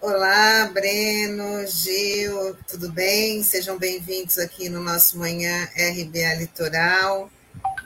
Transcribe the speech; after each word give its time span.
Olá, 0.00 0.70
Breno, 0.72 1.66
Gil, 1.66 2.56
tudo 2.66 2.90
bem? 2.90 3.42
Sejam 3.42 3.78
bem-vindos 3.78 4.38
aqui 4.38 4.70
no 4.70 4.82
nosso 4.82 5.18
Manhã 5.18 5.68
RBA 5.76 6.34
Litoral. 6.38 7.30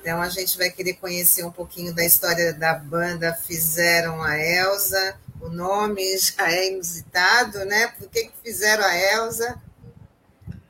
Então, 0.01 0.23
a 0.23 0.29
gente 0.29 0.57
vai 0.57 0.71
querer 0.71 0.95
conhecer 0.95 1.45
um 1.45 1.51
pouquinho 1.51 1.93
da 1.93 2.05
história 2.05 2.53
da 2.53 2.75
banda 2.75 3.35
Fizeram 3.35 4.23
a 4.23 4.39
Elsa. 4.39 5.24
O 5.45 5.51
nome 5.51 6.03
já 6.17 6.51
é 6.51 6.73
inusitado, 6.73 7.67
né? 7.67 7.89
Por 7.99 8.09
que, 8.09 8.25
que 8.25 8.33
fizeram 8.43 8.83
a 8.83 8.97
Elsa? 8.97 9.61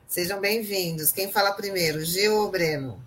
Sejam 0.05 0.41
bem-vindos. 0.41 1.13
Quem 1.13 1.31
fala 1.31 1.53
primeiro, 1.53 2.03
Gil 2.03 2.35
ou 2.35 2.51
Breno? 2.51 3.01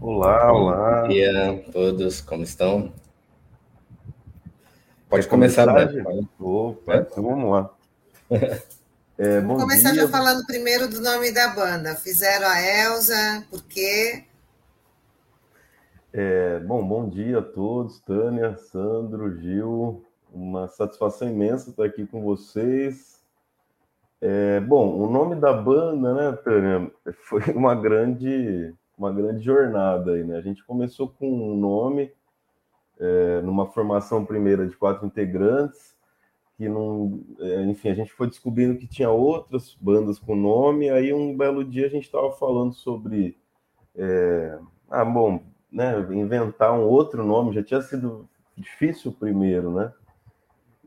Olá, 0.00 0.52
olá. 0.52 1.02
Bom 1.02 1.08
dia 1.08 1.50
a 1.50 1.72
todos, 1.72 2.20
como 2.20 2.44
estão? 2.44 2.92
Pode 5.08 5.26
começar, 5.26 5.66
né? 5.66 5.88
Opa, 6.38 6.94
é? 6.94 6.98
então 6.98 7.22
vamos 7.22 7.50
lá. 7.50 7.70
É, 9.20 9.40
vamos 9.40 9.60
começar 9.60 9.90
dia. 9.90 10.02
já 10.02 10.08
falando 10.08 10.46
primeiro 10.46 10.86
do 10.86 11.00
nome 11.00 11.32
da 11.32 11.48
banda. 11.48 11.96
Fizeram 11.96 12.46
a 12.46 12.62
Elsa, 12.62 13.44
por 13.50 13.64
quê? 13.64 14.22
É, 16.10 16.58
bom, 16.60 16.86
bom 16.86 17.06
dia 17.06 17.40
a 17.40 17.42
todos, 17.42 18.00
Tânia, 18.00 18.56
Sandro, 18.56 19.38
Gil. 19.38 20.02
Uma 20.32 20.66
satisfação 20.66 21.28
imensa 21.28 21.68
estar 21.68 21.84
aqui 21.84 22.06
com 22.06 22.22
vocês. 22.22 23.22
É, 24.18 24.58
bom, 24.60 24.96
o 24.98 25.10
nome 25.10 25.36
da 25.36 25.52
banda, 25.52 26.14
né, 26.14 26.32
Tânia, 26.42 26.90
foi 27.28 27.42
uma 27.52 27.74
grande, 27.74 28.74
uma 28.96 29.12
grande 29.12 29.44
jornada 29.44 30.12
aí, 30.12 30.24
né? 30.24 30.38
A 30.38 30.40
gente 30.40 30.64
começou 30.64 31.08
com 31.10 31.30
um 31.30 31.54
nome, 31.54 32.10
é, 32.98 33.42
numa 33.42 33.66
formação 33.66 34.24
primeira 34.24 34.66
de 34.66 34.74
quatro 34.76 35.06
integrantes, 35.06 35.94
que 36.56 36.70
não, 36.70 37.20
é, 37.38 37.62
enfim, 37.64 37.90
a 37.90 37.94
gente 37.94 38.12
foi 38.14 38.28
descobrindo 38.28 38.78
que 38.78 38.86
tinha 38.86 39.10
outras 39.10 39.74
bandas 39.78 40.18
com 40.18 40.34
nome. 40.34 40.88
Aí 40.88 41.12
um 41.12 41.36
belo 41.36 41.62
dia 41.62 41.84
a 41.86 41.90
gente 41.90 42.04
estava 42.04 42.32
falando 42.32 42.72
sobre, 42.72 43.38
é, 43.94 44.58
ah, 44.88 45.04
bom, 45.04 45.42
né, 45.70 45.98
inventar 46.10 46.72
um 46.72 46.82
outro 46.82 47.24
nome, 47.24 47.54
já 47.54 47.62
tinha 47.62 47.80
sido 47.82 48.28
difícil 48.56 49.10
o 49.10 49.14
primeiro, 49.14 49.70
né? 49.72 49.92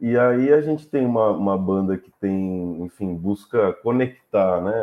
E 0.02 0.18
aí 0.18 0.52
a 0.52 0.62
gente 0.62 0.88
tem 0.88 1.06
uma, 1.06 1.30
uma 1.30 1.56
banda 1.56 1.96
que 1.96 2.10
tem, 2.20 2.82
enfim, 2.84 3.14
busca 3.16 3.72
conectar, 3.72 4.60
né, 4.60 4.74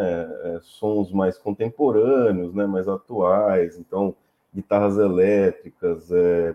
é, 0.45 0.61
sons 0.63 1.11
mais 1.11 1.37
contemporâneos, 1.37 2.55
né, 2.55 2.67
mais 2.67 2.87
atuais, 2.87 3.77
então 3.77 4.15
guitarras 4.55 4.97
elétricas, 4.97 6.13
é, 6.13 6.55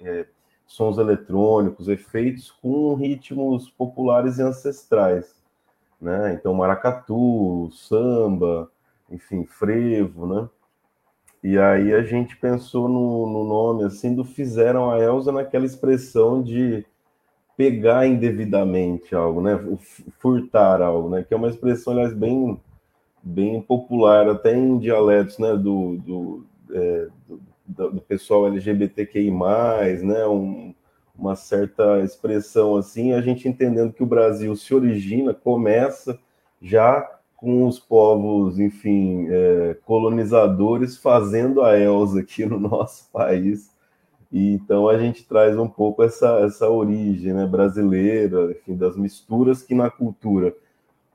é, 0.00 0.26
sons 0.66 0.98
eletrônicos, 0.98 1.88
efeitos 1.88 2.50
com 2.50 2.94
ritmos 2.94 3.70
populares 3.70 4.38
e 4.38 4.42
ancestrais, 4.42 5.42
né? 6.00 6.34
Então 6.34 6.52
maracatu, 6.52 7.70
samba, 7.72 8.70
enfim, 9.10 9.46
frevo, 9.46 10.26
né? 10.26 10.48
E 11.44 11.58
aí 11.58 11.92
a 11.92 12.02
gente 12.02 12.34
pensou 12.38 12.88
no, 12.88 13.26
no 13.26 13.44
nome 13.44 13.84
assim 13.84 14.14
do 14.14 14.24
fizeram 14.24 14.90
a 14.90 14.98
Elsa 14.98 15.30
naquela 15.30 15.66
expressão 15.66 16.42
de 16.42 16.86
pegar 17.54 18.06
indevidamente 18.06 19.14
algo, 19.14 19.42
né? 19.42 19.52
Furtar 20.18 20.80
algo, 20.80 21.10
né? 21.10 21.22
Que 21.22 21.34
é 21.34 21.36
uma 21.36 21.50
expressão, 21.50 21.92
aliás, 21.92 22.14
bem, 22.14 22.58
bem 23.22 23.60
popular, 23.60 24.26
até 24.26 24.56
em 24.56 24.78
dialetos, 24.78 25.38
né? 25.38 25.54
Do, 25.54 25.98
do, 25.98 26.46
é, 26.70 27.08
do, 27.68 27.90
do, 27.90 28.00
pessoal 28.00 28.46
LGBTQI+, 28.46 29.30
né? 30.02 30.26
Um, 30.26 30.74
uma 31.14 31.36
certa 31.36 32.00
expressão 32.00 32.74
assim, 32.74 33.12
a 33.12 33.20
gente 33.20 33.46
entendendo 33.46 33.92
que 33.92 34.02
o 34.02 34.06
Brasil 34.06 34.56
se 34.56 34.74
origina, 34.74 35.34
começa 35.34 36.18
já 36.62 37.20
com 37.44 37.66
os 37.66 37.78
povos, 37.78 38.58
enfim, 38.58 39.26
é, 39.28 39.76
colonizadores 39.84 40.96
fazendo 40.96 41.60
a 41.60 41.78
Elsa 41.78 42.20
aqui 42.20 42.46
no 42.46 42.58
nosso 42.58 43.10
país. 43.12 43.70
E, 44.32 44.54
então 44.54 44.88
a 44.88 44.98
gente 44.98 45.28
traz 45.28 45.58
um 45.58 45.68
pouco 45.68 46.02
essa, 46.02 46.40
essa 46.40 46.70
origem 46.70 47.34
né, 47.34 47.46
brasileira, 47.46 48.50
enfim, 48.50 48.74
das 48.74 48.96
misturas 48.96 49.62
que 49.62 49.74
na 49.74 49.90
cultura, 49.90 50.56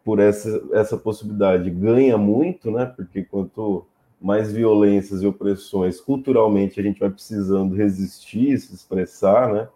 por 0.05 0.19
essa, 0.19 0.61
essa 0.71 0.95
possibilidade, 0.95 1.71
ganha 1.71 2.15
muito, 2.15 2.69
né? 2.69 2.85
Porque 2.85 3.23
quanto 3.23 3.85
mais 4.21 4.53
violências 4.53 5.23
e 5.23 5.27
opressões 5.27 5.99
culturalmente 5.99 6.79
a 6.79 6.83
gente 6.83 6.99
vai 6.99 7.09
precisando 7.09 7.75
resistir, 7.75 8.59
se 8.59 8.75
expressar, 8.75 9.51
né? 9.51 9.67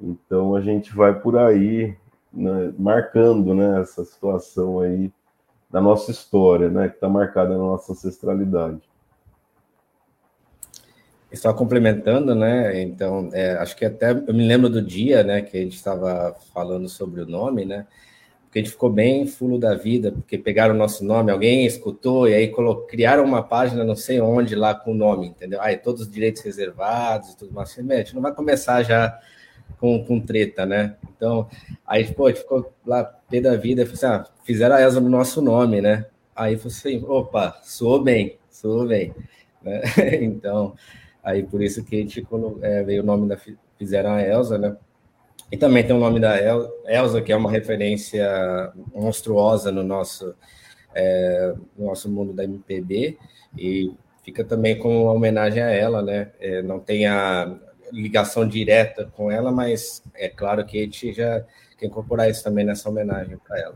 Então 0.00 0.56
a 0.56 0.60
gente 0.60 0.94
vai 0.94 1.18
por 1.20 1.38
aí 1.38 1.96
né, 2.32 2.74
marcando 2.76 3.54
né, 3.54 3.80
essa 3.80 4.04
situação 4.04 4.80
aí 4.80 5.12
da 5.70 5.80
nossa 5.80 6.10
história, 6.10 6.70
né, 6.70 6.88
que 6.88 6.94
está 6.94 7.08
marcada 7.08 7.50
na 7.50 7.58
nossa 7.58 7.92
ancestralidade. 7.92 8.80
Só 11.34 11.52
complementando, 11.52 12.34
né? 12.34 12.80
Então, 12.80 13.28
é, 13.32 13.52
acho 13.58 13.76
que 13.76 13.84
até 13.84 14.10
eu 14.10 14.32
me 14.32 14.46
lembro 14.46 14.70
do 14.70 14.80
dia, 14.80 15.22
né, 15.22 15.42
que 15.42 15.56
a 15.56 15.60
gente 15.60 15.76
estava 15.76 16.34
falando 16.54 16.88
sobre 16.88 17.20
o 17.20 17.26
nome, 17.26 17.66
né? 17.66 17.86
Porque 18.44 18.60
a 18.60 18.62
gente 18.62 18.70
ficou 18.70 18.88
bem 18.88 19.26
fulo 19.26 19.58
da 19.58 19.74
vida, 19.74 20.10
porque 20.10 20.38
pegaram 20.38 20.74
o 20.74 20.78
nosso 20.78 21.04
nome, 21.04 21.30
alguém 21.30 21.66
escutou 21.66 22.26
e 22.26 22.32
aí 22.32 22.50
criaram 22.88 23.22
uma 23.22 23.42
página, 23.42 23.84
não 23.84 23.94
sei 23.94 24.18
onde, 24.18 24.54
lá 24.54 24.74
com 24.74 24.92
o 24.92 24.94
nome, 24.94 25.26
entendeu? 25.26 25.60
Aí 25.60 25.76
todos 25.76 26.02
os 26.02 26.10
direitos 26.10 26.40
reservados 26.40 27.32
e 27.32 27.36
tudo 27.36 27.52
mais. 27.52 27.76
A 27.78 27.96
gente 27.96 28.14
não 28.14 28.22
vai 28.22 28.32
começar 28.32 28.82
já 28.82 29.18
com, 29.78 30.04
com 30.04 30.20
treta, 30.20 30.64
né? 30.66 30.96
Então, 31.16 31.48
aí 31.86 32.04
pô, 32.12 32.32
ficou 32.32 32.72
lá 32.86 33.04
pé 33.04 33.40
da 33.40 33.56
vida, 33.56 33.82
assim, 33.82 34.06
ah, 34.06 34.24
fizeram 34.44 34.76
a 34.76 34.82
ESA 34.82 35.00
no 35.00 35.08
nosso 35.08 35.40
nome, 35.40 35.80
né? 35.80 36.06
Aí 36.34 36.56
foi 36.56 36.70
assim, 36.70 37.04
opa, 37.06 37.58
sou 37.62 38.02
bem, 38.02 38.38
sou 38.50 38.86
bem. 38.86 39.14
Né? 39.62 39.82
então, 40.22 40.74
aí 41.22 41.42
por 41.42 41.62
isso 41.62 41.84
que 41.84 41.96
a 41.96 41.98
gente 41.98 42.26
é, 42.62 42.82
veio 42.82 43.02
o 43.02 43.06
nome 43.06 43.28
da 43.28 43.38
fizeram 43.78 44.10
a 44.10 44.22
Elsa, 44.22 44.58
né? 44.58 44.76
E 45.50 45.56
também 45.56 45.86
tem 45.86 45.94
o 45.94 46.00
nome 46.00 46.18
da 46.18 46.36
El, 46.36 46.68
Elsa, 46.86 47.22
que 47.22 47.32
é 47.32 47.36
uma 47.36 47.50
referência 47.50 48.72
monstruosa 48.94 49.70
no 49.70 49.82
nosso, 49.82 50.34
é, 50.94 51.54
no 51.76 51.86
nosso 51.86 52.10
mundo 52.10 52.32
da 52.32 52.44
MPB, 52.44 53.16
e 53.56 53.92
fica 54.24 54.44
também 54.44 54.78
como 54.78 55.04
uma 55.04 55.12
homenagem 55.12 55.62
a 55.62 55.70
ela, 55.70 56.02
né? 56.02 56.32
É, 56.40 56.62
não 56.62 56.80
tem 56.80 57.06
a, 57.06 57.56
ligação 57.92 58.46
direta 58.46 59.10
com 59.16 59.30
ela, 59.30 59.50
mas 59.50 60.02
é 60.14 60.28
claro 60.28 60.64
que 60.64 60.78
a 60.78 60.82
gente 60.82 61.12
já 61.12 61.44
quer 61.78 61.86
incorporar 61.86 62.30
isso 62.30 62.42
também 62.42 62.64
nessa 62.64 62.88
homenagem 62.88 63.36
para 63.36 63.60
ela. 63.60 63.74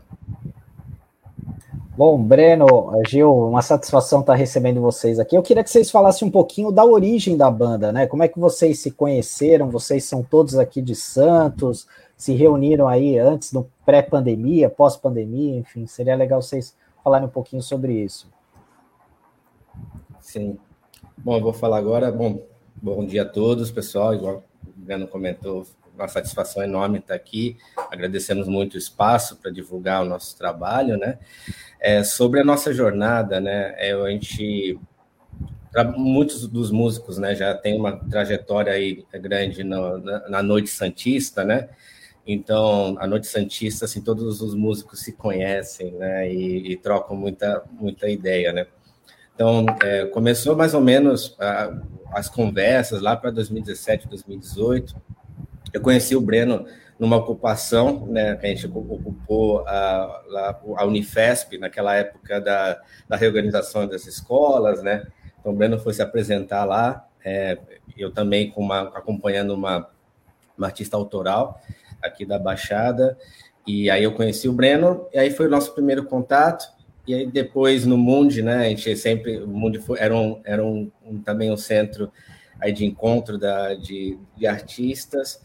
Bom, 1.95 2.21
Breno, 2.21 2.65
Gil, 3.07 3.31
uma 3.49 3.61
satisfação 3.61 4.21
estar 4.21 4.33
recebendo 4.33 4.81
vocês 4.81 5.19
aqui. 5.19 5.35
Eu 5.35 5.43
queria 5.43 5.63
que 5.63 5.69
vocês 5.69 5.91
falassem 5.91 6.27
um 6.27 6.31
pouquinho 6.31 6.71
da 6.71 6.85
origem 6.85 7.35
da 7.35 7.51
banda, 7.51 7.91
né? 7.91 8.07
Como 8.07 8.23
é 8.23 8.27
que 8.27 8.39
vocês 8.39 8.79
se 8.79 8.91
conheceram? 8.91 9.69
Vocês 9.69 10.05
são 10.05 10.23
todos 10.23 10.57
aqui 10.57 10.81
de 10.81 10.95
Santos, 10.95 11.85
se 12.15 12.33
reuniram 12.33 12.87
aí 12.87 13.19
antes 13.19 13.51
do 13.51 13.69
pré-pandemia, 13.85 14.69
pós-pandemia, 14.69 15.57
enfim, 15.57 15.85
seria 15.85 16.15
legal 16.15 16.41
vocês 16.41 16.75
falarem 17.03 17.27
um 17.27 17.31
pouquinho 17.31 17.61
sobre 17.61 17.93
isso. 17.93 18.27
Sim. 20.19 20.57
Bom, 21.17 21.35
eu 21.35 21.41
vou 21.41 21.53
falar 21.53 21.77
agora. 21.77 22.11
Bom, 22.11 22.39
Bom 22.83 23.05
dia 23.05 23.21
a 23.21 23.25
todos, 23.25 23.69
pessoal. 23.69 24.15
Igual 24.15 24.43
o 24.65 24.71
Breno 24.75 25.07
comentou, 25.07 25.67
uma 25.93 26.07
satisfação 26.07 26.63
enorme 26.63 26.97
estar 26.97 27.13
aqui. 27.13 27.55
Agradecemos 27.91 28.47
muito 28.47 28.73
o 28.73 28.77
espaço 28.77 29.35
para 29.35 29.51
divulgar 29.51 30.01
o 30.01 30.05
nosso 30.05 30.35
trabalho, 30.35 30.97
né? 30.97 31.19
É, 31.79 32.03
sobre 32.03 32.39
a 32.39 32.43
nossa 32.43 32.73
jornada, 32.73 33.39
né? 33.39 33.75
É, 33.77 33.93
a 33.93 34.09
gente 34.09 34.79
muitos 35.95 36.47
dos 36.47 36.71
músicos, 36.71 37.19
né, 37.19 37.33
já 37.33 37.55
tem 37.55 37.79
uma 37.79 37.95
trajetória 37.97 38.73
aí 38.73 39.05
grande 39.13 39.63
na, 39.63 39.97
na, 39.99 40.29
na 40.29 40.43
Noite 40.43 40.69
Santista, 40.69 41.45
né? 41.45 41.69
Então, 42.25 42.97
a 42.99 43.05
Noite 43.05 43.27
Santista, 43.27 43.85
assim, 43.85 44.01
todos 44.01 44.41
os 44.41 44.55
músicos 44.55 45.01
se 45.01 45.13
conhecem, 45.13 45.91
né? 45.91 46.33
E, 46.33 46.71
e 46.71 46.77
trocam 46.77 47.15
muita 47.15 47.63
muita 47.71 48.09
ideia, 48.09 48.51
né? 48.51 48.65
Então, 49.41 49.65
é, 49.81 50.05
começou 50.05 50.55
mais 50.55 50.75
ou 50.75 50.81
menos 50.81 51.35
a, 51.39 51.73
as 52.13 52.29
conversas 52.29 53.01
lá 53.01 53.15
para 53.17 53.31
2017, 53.31 54.07
2018. 54.07 54.95
Eu 55.73 55.81
conheci 55.81 56.15
o 56.15 56.21
Breno 56.21 56.67
numa 56.99 57.15
ocupação, 57.15 58.05
né, 58.05 58.37
a 58.39 58.45
gente 58.45 58.67
ocupou 58.67 59.67
a, 59.67 60.21
a 60.77 60.85
Unifesp, 60.85 61.57
naquela 61.57 61.95
época 61.95 62.39
da, 62.39 62.79
da 63.09 63.17
reorganização 63.17 63.87
das 63.87 64.05
escolas, 64.05 64.83
né? 64.83 65.07
Então, 65.39 65.51
o 65.51 65.55
Breno 65.55 65.79
foi 65.79 65.95
se 65.95 66.03
apresentar 66.03 66.63
lá, 66.63 67.07
é, 67.25 67.57
eu 67.97 68.11
também 68.11 68.53
uma, 68.55 68.81
acompanhando 68.89 69.55
uma, 69.55 69.89
uma 70.55 70.67
artista 70.67 70.95
autoral 70.95 71.59
aqui 71.99 72.27
da 72.27 72.37
Baixada, 72.37 73.17
E 73.65 73.89
aí 73.89 74.03
eu 74.03 74.13
conheci 74.13 74.47
o 74.47 74.53
Breno, 74.53 75.07
e 75.11 75.17
aí 75.17 75.31
foi 75.31 75.47
o 75.47 75.49
nosso 75.49 75.73
primeiro 75.73 76.05
contato. 76.05 76.79
E 77.07 77.13
aí 77.13 77.25
depois 77.25 77.85
no 77.85 77.97
Mundi, 77.97 78.41
né, 78.41 78.57
a 78.57 78.69
gente 78.69 78.95
sempre, 78.95 79.39
o 79.39 79.47
Mundi 79.47 79.79
foi, 79.79 79.99
era, 79.99 80.15
um, 80.15 80.39
era 80.43 80.63
um, 80.63 80.91
um 81.05 81.19
também 81.19 81.51
um 81.51 81.57
centro 81.57 82.11
aí 82.59 82.71
de 82.71 82.85
encontro 82.85 83.37
da, 83.37 83.73
de, 83.73 84.17
de 84.37 84.45
artistas. 84.45 85.41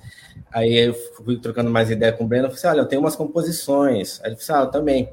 Aí 0.52 0.74
eu 0.74 0.94
fui 0.94 1.38
trocando 1.38 1.70
mais 1.70 1.90
ideia 1.90 2.12
com 2.12 2.24
o 2.24 2.26
Breno, 2.26 2.44
eu 2.44 2.50
falei 2.50 2.58
assim, 2.58 2.68
olha, 2.68 2.80
eu 2.84 2.88
tenho 2.88 3.00
umas 3.00 3.16
composições. 3.16 4.20
Aí 4.22 4.30
ele 4.30 4.36
falou 4.36 4.42
assim, 4.42 4.52
ah, 4.52 4.66
eu 4.66 4.70
também. 4.70 5.08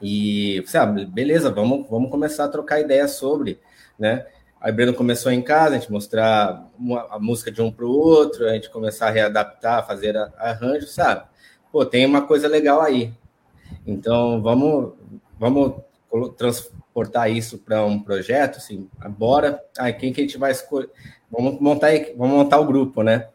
E 0.00 0.62
falei, 0.66 1.04
ah, 1.04 1.06
beleza, 1.06 1.50
vamos, 1.50 1.88
vamos 1.88 2.10
começar 2.10 2.44
a 2.44 2.48
trocar 2.48 2.80
ideias 2.80 3.12
sobre, 3.12 3.58
né? 3.98 4.26
Aí 4.60 4.72
o 4.72 4.74
Breno 4.74 4.94
começou 4.94 5.30
em 5.30 5.42
casa, 5.42 5.74
a 5.74 5.78
gente 5.78 5.90
mostrar 5.90 6.68
uma, 6.78 7.06
a 7.10 7.18
música 7.18 7.50
de 7.50 7.62
um 7.62 7.70
para 7.70 7.84
o 7.84 7.90
outro, 7.90 8.48
a 8.48 8.54
gente 8.54 8.70
começar 8.70 9.08
a 9.08 9.10
readaptar, 9.10 9.86
fazer 9.86 10.16
arranjos, 10.36 10.92
sabe? 10.92 11.24
Pô, 11.70 11.84
tem 11.84 12.04
uma 12.04 12.22
coisa 12.22 12.48
legal 12.48 12.80
aí. 12.80 13.12
Então, 13.86 14.42
vamos, 14.42 14.94
vamos 15.38 15.82
transportar 16.36 17.30
isso 17.30 17.58
para 17.58 17.84
um 17.84 17.98
projeto, 18.00 18.56
assim, 18.56 18.88
bora. 19.10 19.62
Ah, 19.78 19.92
quem 19.92 20.12
que 20.12 20.20
a 20.20 20.24
gente 20.24 20.38
vai 20.38 20.50
escolher? 20.50 20.90
Vamos 21.30 21.60
montar, 21.60 21.90
vamos 22.16 22.36
montar 22.36 22.58
o 22.58 22.66
grupo, 22.66 23.02
né? 23.02 23.28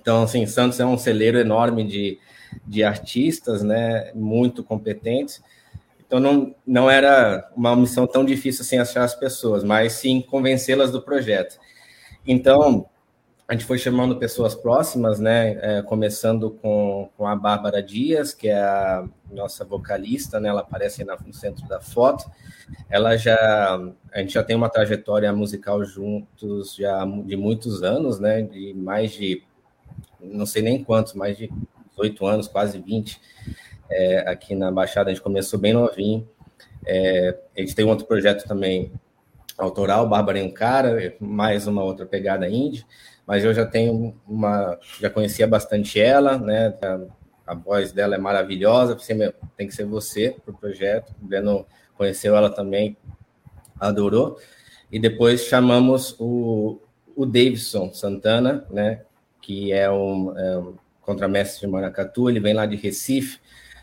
Então, 0.00 0.22
assim, 0.22 0.44
Santos 0.46 0.78
é 0.78 0.84
um 0.84 0.98
celeiro 0.98 1.38
enorme 1.38 1.82
de, 1.82 2.18
de 2.66 2.84
artistas, 2.84 3.62
né? 3.62 4.12
Muito 4.14 4.62
competentes. 4.62 5.42
Então, 6.06 6.20
não, 6.20 6.54
não 6.66 6.90
era 6.90 7.50
uma 7.56 7.74
missão 7.74 8.06
tão 8.06 8.24
difícil 8.24 8.62
assim 8.62 8.78
achar 8.78 9.02
as 9.02 9.14
pessoas, 9.14 9.64
mas 9.64 9.94
sim 9.94 10.20
convencê-las 10.20 10.90
do 10.90 11.00
projeto. 11.02 11.58
Então, 12.26 12.86
a 13.46 13.52
gente 13.52 13.66
foi 13.66 13.76
chamando 13.76 14.16
pessoas 14.16 14.54
próximas, 14.54 15.20
né? 15.20 15.58
É, 15.60 15.82
começando 15.82 16.50
com, 16.50 17.10
com 17.14 17.26
a 17.26 17.36
Bárbara 17.36 17.82
Dias, 17.82 18.32
que 18.32 18.48
é 18.48 18.58
a 18.58 19.06
nossa 19.30 19.64
vocalista, 19.66 20.40
né? 20.40 20.48
Ela 20.48 20.62
aparece 20.62 21.04
no 21.04 21.34
centro 21.34 21.66
da 21.68 21.78
foto. 21.78 22.24
Ela 22.88 23.18
já, 23.18 23.78
a 24.12 24.18
gente 24.20 24.32
já 24.32 24.42
tem 24.42 24.56
uma 24.56 24.70
trajetória 24.70 25.30
musical 25.30 25.84
juntos 25.84 26.74
já 26.74 27.04
de 27.04 27.36
muitos 27.36 27.82
anos, 27.82 28.18
né? 28.18 28.40
De 28.40 28.72
mais 28.72 29.12
de, 29.12 29.42
não 30.18 30.46
sei 30.46 30.62
nem 30.62 30.82
quantos, 30.82 31.12
mais 31.12 31.36
de 31.36 31.52
18 31.90 32.26
anos, 32.26 32.48
quase 32.48 32.78
20, 32.80 33.20
é, 33.90 34.20
aqui 34.20 34.54
na 34.54 34.72
Baixada. 34.72 35.10
A 35.10 35.12
gente 35.12 35.22
começou 35.22 35.58
bem 35.58 35.74
novinho. 35.74 36.26
É, 36.86 37.38
a 37.54 37.60
gente 37.60 37.74
tem 37.74 37.84
um 37.84 37.90
outro 37.90 38.06
projeto 38.06 38.48
também 38.48 38.90
autoral, 39.56 40.08
Bárbara 40.08 40.38
Encara, 40.38 41.14
mais 41.20 41.66
uma 41.66 41.82
outra 41.82 42.04
pegada 42.04 42.48
indie 42.48 42.84
mas 43.26 43.44
eu 43.44 43.54
já 43.54 43.64
tenho 43.64 44.14
uma, 44.26 44.78
já 45.00 45.08
conhecia 45.08 45.46
bastante 45.46 46.00
ela, 46.00 46.38
né? 46.38 46.74
A, 46.82 47.52
a 47.52 47.54
voz 47.54 47.92
dela 47.92 48.14
é 48.14 48.18
maravilhosa, 48.18 48.96
tem 49.56 49.66
que 49.66 49.74
ser 49.74 49.84
você 49.84 50.36
para 50.44 50.52
o 50.52 50.56
projeto. 50.56 51.14
O 51.22 51.26
Breno 51.26 51.66
conheceu 51.96 52.36
ela 52.36 52.50
também, 52.50 52.96
adorou. 53.78 54.38
E 54.90 54.98
depois 54.98 55.44
chamamos 55.44 56.16
o, 56.18 56.78
o 57.16 57.26
Davidson 57.26 57.92
Santana, 57.92 58.66
né? 58.70 59.02
Que 59.40 59.72
é 59.72 59.90
um, 59.90 60.38
é 60.38 60.58
um 60.58 60.74
contramestre 61.00 61.66
de 61.66 61.66
Maracatu, 61.66 62.28
ele 62.28 62.40
vem 62.40 62.54
lá 62.54 62.64
de 62.64 62.76
Recife, 62.76 63.38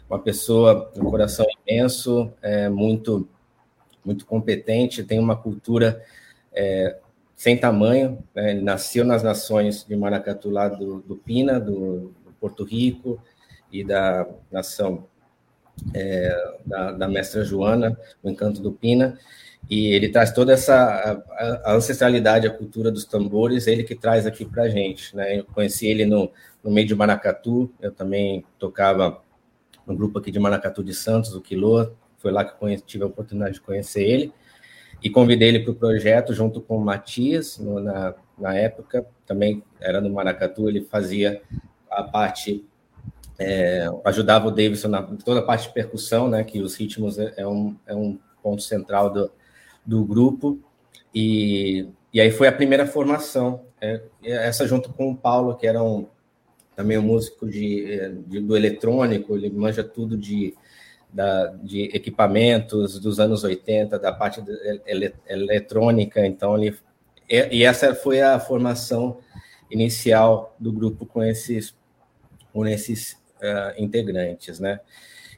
uma 0.09 0.19
pessoa 0.19 0.91
um 0.95 1.09
coração 1.09 1.45
imenso, 1.65 2.31
é, 2.41 2.67
muito 2.67 3.27
muito 4.03 4.25
competente, 4.25 5.03
tem 5.03 5.19
uma 5.19 5.35
cultura 5.35 6.03
é, 6.53 6.97
sem 7.35 7.57
tamanho. 7.57 8.23
Né? 8.35 8.51
Ele 8.51 8.61
nasceu 8.61 9.03
nas 9.05 9.23
nações 9.23 9.83
de 9.83 9.95
Maracatu, 9.95 10.49
lá 10.49 10.67
do, 10.67 11.01
do 11.01 11.15
Pina, 11.15 11.59
do, 11.59 12.13
do, 12.23 12.31
Porto 12.39 12.63
Rico, 12.63 13.21
e 13.71 13.83
da 13.83 14.27
nação 14.51 15.07
é, 15.93 16.55
da, 16.65 16.91
da, 16.91 17.07
mestra 17.07 17.43
Joana, 17.43 17.97
o 18.21 18.29
Encanto 18.29 18.61
do 18.61 18.71
Pina. 18.71 19.17
E 19.69 19.87
ele 19.87 20.09
traz 20.09 20.31
toda 20.31 20.53
essa 20.53 21.23
a, 21.31 21.71
a 21.71 21.75
ancestralidade, 21.75 22.47
a 22.47 22.51
cultura 22.51 22.91
dos 22.91 23.05
tambores, 23.05 23.67
ele 23.67 23.83
que 23.83 23.95
traz 23.95 24.25
aqui 24.25 24.43
para 24.43 24.63
a 24.63 24.69
gente. 24.69 25.15
Né? 25.15 25.39
Eu 25.39 25.45
conheci 25.45 25.87
ele 25.87 26.05
no, 26.05 26.31
no 26.63 26.71
meio 26.71 26.87
de 26.87 26.95
Maracatu, 26.95 27.71
eu 27.79 27.91
também 27.91 28.43
tocava 28.59 29.21
no 29.85 29.95
grupo 29.95 30.19
aqui 30.19 30.31
de 30.31 30.39
Maracatu 30.39 30.83
de 30.83 30.93
Santos, 30.93 31.33
o 31.35 31.41
Quilô, 31.41 31.91
foi 32.21 32.31
lá 32.31 32.45
que 32.45 32.57
conheci, 32.59 32.83
tive 32.85 33.03
a 33.03 33.07
oportunidade 33.07 33.55
de 33.55 33.61
conhecer 33.61 34.03
ele. 34.03 34.33
E 35.03 35.09
convidei 35.09 35.49
ele 35.49 35.61
para 35.61 35.71
o 35.71 35.75
projeto 35.75 36.33
junto 36.33 36.61
com 36.61 36.77
o 36.77 36.81
Matias, 36.81 37.57
no, 37.57 37.79
na, 37.79 38.13
na 38.37 38.55
época, 38.55 39.05
também 39.25 39.63
era 39.79 39.99
no 39.99 40.11
Maracatu, 40.11 40.69
ele 40.69 40.81
fazia 40.81 41.41
a 41.89 42.03
parte, 42.03 42.63
é, 43.39 43.87
ajudava 44.05 44.47
o 44.47 44.51
Davidson 44.51 44.89
na 44.89 45.01
toda 45.01 45.39
a 45.39 45.43
parte 45.43 45.67
de 45.67 45.73
percussão, 45.73 46.29
né, 46.29 46.43
que 46.43 46.61
os 46.61 46.75
ritmos 46.75 47.17
é, 47.17 47.33
é 47.37 47.47
um, 47.47 47.75
é 47.87 47.95
um 47.95 48.19
ponto 48.43 48.61
central 48.61 49.11
do, 49.11 49.31
do 49.83 50.05
grupo, 50.05 50.59
e, 51.13 51.87
e 52.13 52.21
aí 52.21 52.29
foi 52.29 52.47
a 52.47 52.51
primeira 52.51 52.85
formação, 52.85 53.61
é, 53.81 54.01
essa 54.23 54.67
junto 54.67 54.93
com 54.93 55.11
o 55.11 55.17
Paulo, 55.17 55.55
que 55.55 55.65
era 55.65 55.83
um, 55.83 56.05
também 56.75 56.97
um 56.97 57.03
músico 57.03 57.49
de, 57.49 58.23
de, 58.27 58.39
do 58.39 58.55
eletrônico, 58.55 59.35
ele 59.35 59.49
manja 59.49 59.83
tudo 59.83 60.15
de 60.15 60.53
da, 61.13 61.47
de 61.61 61.83
equipamentos 61.93 62.99
dos 62.99 63.19
anos 63.19 63.43
80, 63.43 63.99
da 63.99 64.13
parte 64.13 64.41
ele, 64.85 65.13
eletrônica, 65.27 66.25
então 66.25 66.57
ele 66.57 66.77
e 67.29 67.63
essa 67.63 67.95
foi 67.95 68.21
a 68.21 68.39
formação 68.39 69.19
inicial 69.69 70.53
do 70.59 70.71
grupo 70.71 71.05
com 71.05 71.23
esses 71.23 71.73
com 72.51 72.67
esses 72.67 73.13
uh, 73.37 73.81
integrantes, 73.81 74.59
né? 74.59 74.81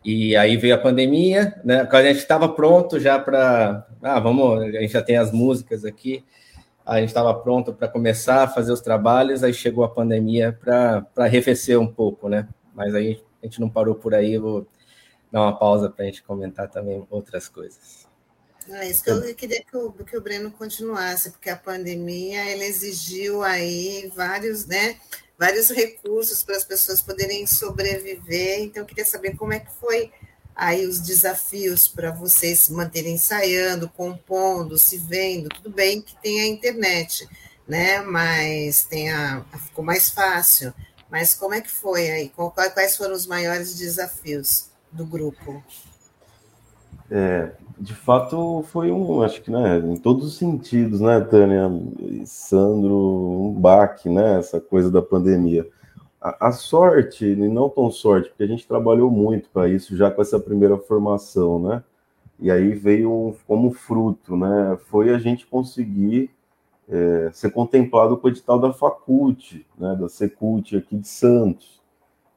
E 0.03 0.35
aí 0.35 0.57
veio 0.57 0.75
a 0.75 0.79
pandemia, 0.79 1.61
né? 1.63 1.87
A 1.89 2.03
gente 2.03 2.17
estava 2.17 2.49
pronto 2.49 2.99
já 2.99 3.17
para, 3.19 3.87
ah, 4.01 4.19
vamos, 4.19 4.61
a 4.61 4.81
gente 4.81 4.91
já 4.91 5.01
tem 5.01 5.15
as 5.15 5.31
músicas 5.31 5.85
aqui, 5.85 6.25
a 6.85 6.99
gente 6.99 7.09
estava 7.09 7.33
pronto 7.33 7.71
para 7.73 7.87
começar 7.87 8.43
a 8.43 8.47
fazer 8.47 8.73
os 8.73 8.81
trabalhos, 8.81 9.43
aí 9.43 9.53
chegou 9.53 9.83
a 9.83 9.89
pandemia 9.89 10.51
para 10.51 11.05
arrefecer 11.15 11.79
um 11.79 11.87
pouco, 11.87 12.27
né? 12.27 12.47
Mas 12.73 12.93
aí 12.93 13.21
a 13.41 13.45
gente 13.45 13.61
não 13.61 13.69
parou 13.69 13.95
por 13.95 14.13
aí, 14.13 14.37
dar 15.33 15.41
uma 15.41 15.57
pausa 15.57 15.89
para 15.89 16.03
a 16.03 16.05
gente 16.05 16.21
comentar 16.21 16.69
também 16.69 17.03
outras 17.09 17.49
coisas. 17.49 18.05
É 18.69 18.87
isso 18.87 19.03
que 19.03 19.09
eu 19.09 19.35
queria 19.35 19.63
que 19.63 19.75
o, 19.75 19.91
que 19.91 20.15
o 20.15 20.21
Breno 20.21 20.51
continuasse, 20.51 21.31
porque 21.31 21.49
a 21.49 21.57
pandemia 21.57 22.45
ele 22.45 22.63
exigiu 22.63 23.41
aí 23.41 24.09
vários, 24.15 24.67
né, 24.67 24.95
vários 25.37 25.69
recursos 25.71 26.43
para 26.43 26.55
as 26.55 26.63
pessoas 26.63 27.01
poderem 27.01 27.47
sobreviver. 27.47 28.61
Então, 28.61 28.83
eu 28.83 28.87
queria 28.87 29.03
saber 29.03 29.35
como 29.35 29.53
é 29.53 29.59
que 29.59 29.71
foi 29.73 30.11
aí 30.55 30.85
os 30.85 30.99
desafios 30.99 31.87
para 31.87 32.11
vocês 32.11 32.59
se 32.59 32.71
manterem 32.71 33.15
ensaiando, 33.15 33.89
compondo, 33.89 34.77
se 34.77 34.99
vendo. 34.99 35.49
Tudo 35.49 35.71
bem 35.71 35.99
que 35.99 36.15
tem 36.21 36.41
a 36.41 36.45
internet, 36.45 37.27
né? 37.67 38.01
Mas 38.01 38.83
tem 38.83 39.11
a, 39.11 39.43
ficou 39.65 39.83
mais 39.83 40.11
fácil. 40.11 40.71
Mas 41.09 41.33
como 41.33 41.55
é 41.55 41.59
que 41.59 41.71
foi 41.71 42.09
aí? 42.11 42.29
Quais 42.29 42.95
foram 42.95 43.15
os 43.15 43.25
maiores 43.25 43.75
desafios? 43.75 44.72
Do 44.93 45.05
grupo? 45.05 45.63
É, 47.09 47.51
de 47.77 47.93
fato 47.93 48.63
foi 48.67 48.91
um, 48.91 49.21
acho 49.21 49.41
que, 49.41 49.51
né, 49.51 49.77
em 49.79 49.97
todos 49.97 50.25
os 50.25 50.37
sentidos, 50.37 51.01
né, 51.01 51.19
Tânia, 51.19 51.69
Sandro, 52.25 52.95
um 52.95 53.53
baque, 53.53 54.09
né, 54.09 54.39
essa 54.39 54.59
coisa 54.59 54.89
da 54.89 55.01
pandemia. 55.01 55.67
A, 56.21 56.47
a 56.47 56.51
sorte, 56.51 57.25
e 57.25 57.35
não 57.35 57.69
tão 57.69 57.91
sorte, 57.91 58.29
porque 58.29 58.43
a 58.43 58.47
gente 58.47 58.67
trabalhou 58.67 59.11
muito 59.11 59.49
para 59.49 59.67
isso 59.67 59.95
já 59.97 60.09
com 60.09 60.21
essa 60.21 60.39
primeira 60.39 60.77
formação, 60.77 61.59
né, 61.59 61.83
e 62.39 62.49
aí 62.49 62.73
veio 62.73 63.35
como 63.47 63.71
fruto, 63.71 64.35
né, 64.35 64.77
foi 64.85 65.09
a 65.09 65.19
gente 65.19 65.45
conseguir 65.45 66.29
é, 66.89 67.29
ser 67.33 67.51
contemplado 67.51 68.17
com 68.17 68.27
o 68.27 68.29
edital 68.29 68.59
da 68.59 68.73
Faculte, 68.73 69.65
né, 69.77 69.95
da 69.95 70.07
Secult 70.07 70.75
aqui 70.75 70.95
de 70.95 71.07
Santos, 71.07 71.82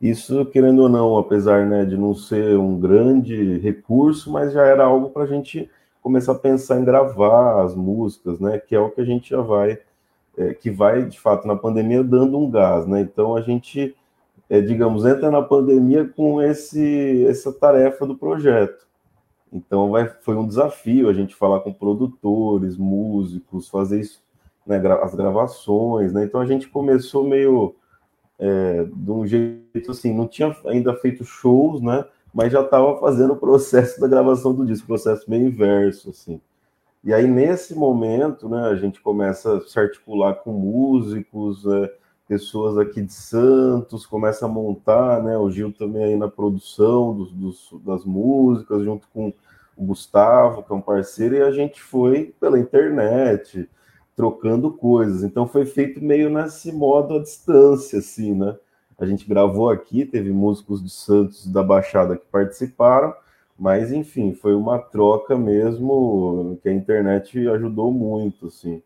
isso, 0.00 0.44
querendo 0.46 0.82
ou 0.82 0.88
não, 0.88 1.16
apesar 1.16 1.66
né, 1.66 1.84
de 1.84 1.96
não 1.96 2.14
ser 2.14 2.58
um 2.58 2.78
grande 2.78 3.58
recurso, 3.58 4.30
mas 4.30 4.52
já 4.52 4.64
era 4.64 4.84
algo 4.84 5.10
para 5.10 5.24
a 5.24 5.26
gente 5.26 5.70
começar 6.02 6.32
a 6.32 6.38
pensar 6.38 6.78
em 6.78 6.84
gravar 6.84 7.64
as 7.64 7.74
músicas, 7.74 8.38
né? 8.38 8.58
Que 8.58 8.76
é 8.76 8.78
o 8.78 8.90
que 8.90 9.00
a 9.00 9.04
gente 9.04 9.30
já 9.30 9.40
vai, 9.40 9.80
é, 10.36 10.54
que 10.54 10.70
vai, 10.70 11.04
de 11.04 11.18
fato, 11.18 11.48
na 11.48 11.56
pandemia 11.56 12.04
dando 12.04 12.38
um 12.38 12.50
gás, 12.50 12.86
né? 12.86 13.00
Então 13.00 13.34
a 13.34 13.40
gente, 13.40 13.96
é, 14.48 14.60
digamos, 14.60 15.04
entra 15.04 15.30
na 15.30 15.42
pandemia 15.42 16.06
com 16.06 16.40
esse, 16.42 17.26
essa 17.26 17.52
tarefa 17.52 18.06
do 18.06 18.16
projeto. 18.16 18.86
Então 19.52 19.90
vai, 19.90 20.08
foi 20.20 20.36
um 20.36 20.46
desafio 20.46 21.08
a 21.08 21.12
gente 21.12 21.34
falar 21.34 21.60
com 21.60 21.72
produtores, 21.72 22.76
músicos, 22.76 23.68
fazer 23.68 24.00
isso, 24.00 24.22
né, 24.66 24.80
as 25.02 25.14
gravações, 25.14 26.12
né? 26.12 26.24
Então 26.24 26.40
a 26.40 26.46
gente 26.46 26.68
começou 26.68 27.26
meio 27.26 27.74
é, 28.38 28.84
de 28.84 29.10
um 29.10 29.26
jeito 29.26 29.90
assim, 29.90 30.14
não 30.14 30.26
tinha 30.26 30.54
ainda 30.66 30.94
feito 30.94 31.24
shows, 31.24 31.80
né? 31.80 32.04
Mas 32.32 32.52
já 32.52 32.60
estava 32.60 32.98
fazendo 32.98 33.32
o 33.32 33.36
processo 33.36 34.00
da 34.00 34.06
gravação 34.06 34.54
do 34.54 34.66
disco, 34.66 34.86
processo 34.86 35.28
meio 35.28 35.46
inverso, 35.46 36.10
assim. 36.10 36.40
E 37.02 37.14
aí, 37.14 37.26
nesse 37.26 37.74
momento, 37.74 38.48
né, 38.48 38.68
a 38.68 38.74
gente 38.74 39.00
começa 39.00 39.56
a 39.56 39.60
se 39.60 39.78
articular 39.78 40.34
com 40.34 40.52
músicos, 40.52 41.64
é, 41.66 41.94
pessoas 42.28 42.76
aqui 42.76 43.00
de 43.00 43.12
Santos, 43.12 44.04
começa 44.04 44.44
a 44.44 44.48
montar, 44.48 45.22
né? 45.22 45.38
O 45.38 45.50
Gil 45.50 45.72
também 45.72 46.04
aí 46.04 46.16
na 46.16 46.28
produção 46.28 47.14
dos, 47.14 47.32
dos, 47.32 47.70
das 47.84 48.04
músicas, 48.04 48.82
junto 48.82 49.06
com 49.14 49.32
o 49.76 49.84
Gustavo, 49.84 50.62
que 50.62 50.72
é 50.72 50.74
um 50.74 50.80
parceiro, 50.80 51.36
e 51.36 51.42
a 51.42 51.50
gente 51.50 51.80
foi 51.80 52.34
pela 52.40 52.58
internet, 52.58 53.68
trocando 54.16 54.72
coisas. 54.72 55.22
Então 55.22 55.46
foi 55.46 55.66
feito 55.66 56.02
meio 56.02 56.30
nesse 56.30 56.72
modo 56.72 57.16
à 57.16 57.18
distância, 57.20 57.98
assim, 57.98 58.34
né? 58.34 58.56
A 58.98 59.04
gente 59.04 59.28
gravou 59.28 59.68
aqui, 59.68 60.06
teve 60.06 60.30
músicos 60.30 60.82
de 60.82 60.88
Santos 60.88 61.46
da 61.46 61.62
Baixada 61.62 62.16
que 62.16 62.24
participaram, 62.32 63.14
mas 63.58 63.92
enfim, 63.92 64.32
foi 64.32 64.54
uma 64.54 64.78
troca 64.78 65.36
mesmo 65.36 66.58
que 66.62 66.68
a 66.68 66.72
internet 66.72 67.46
ajudou 67.48 67.92
muito, 67.92 68.46
assim. 68.46 68.82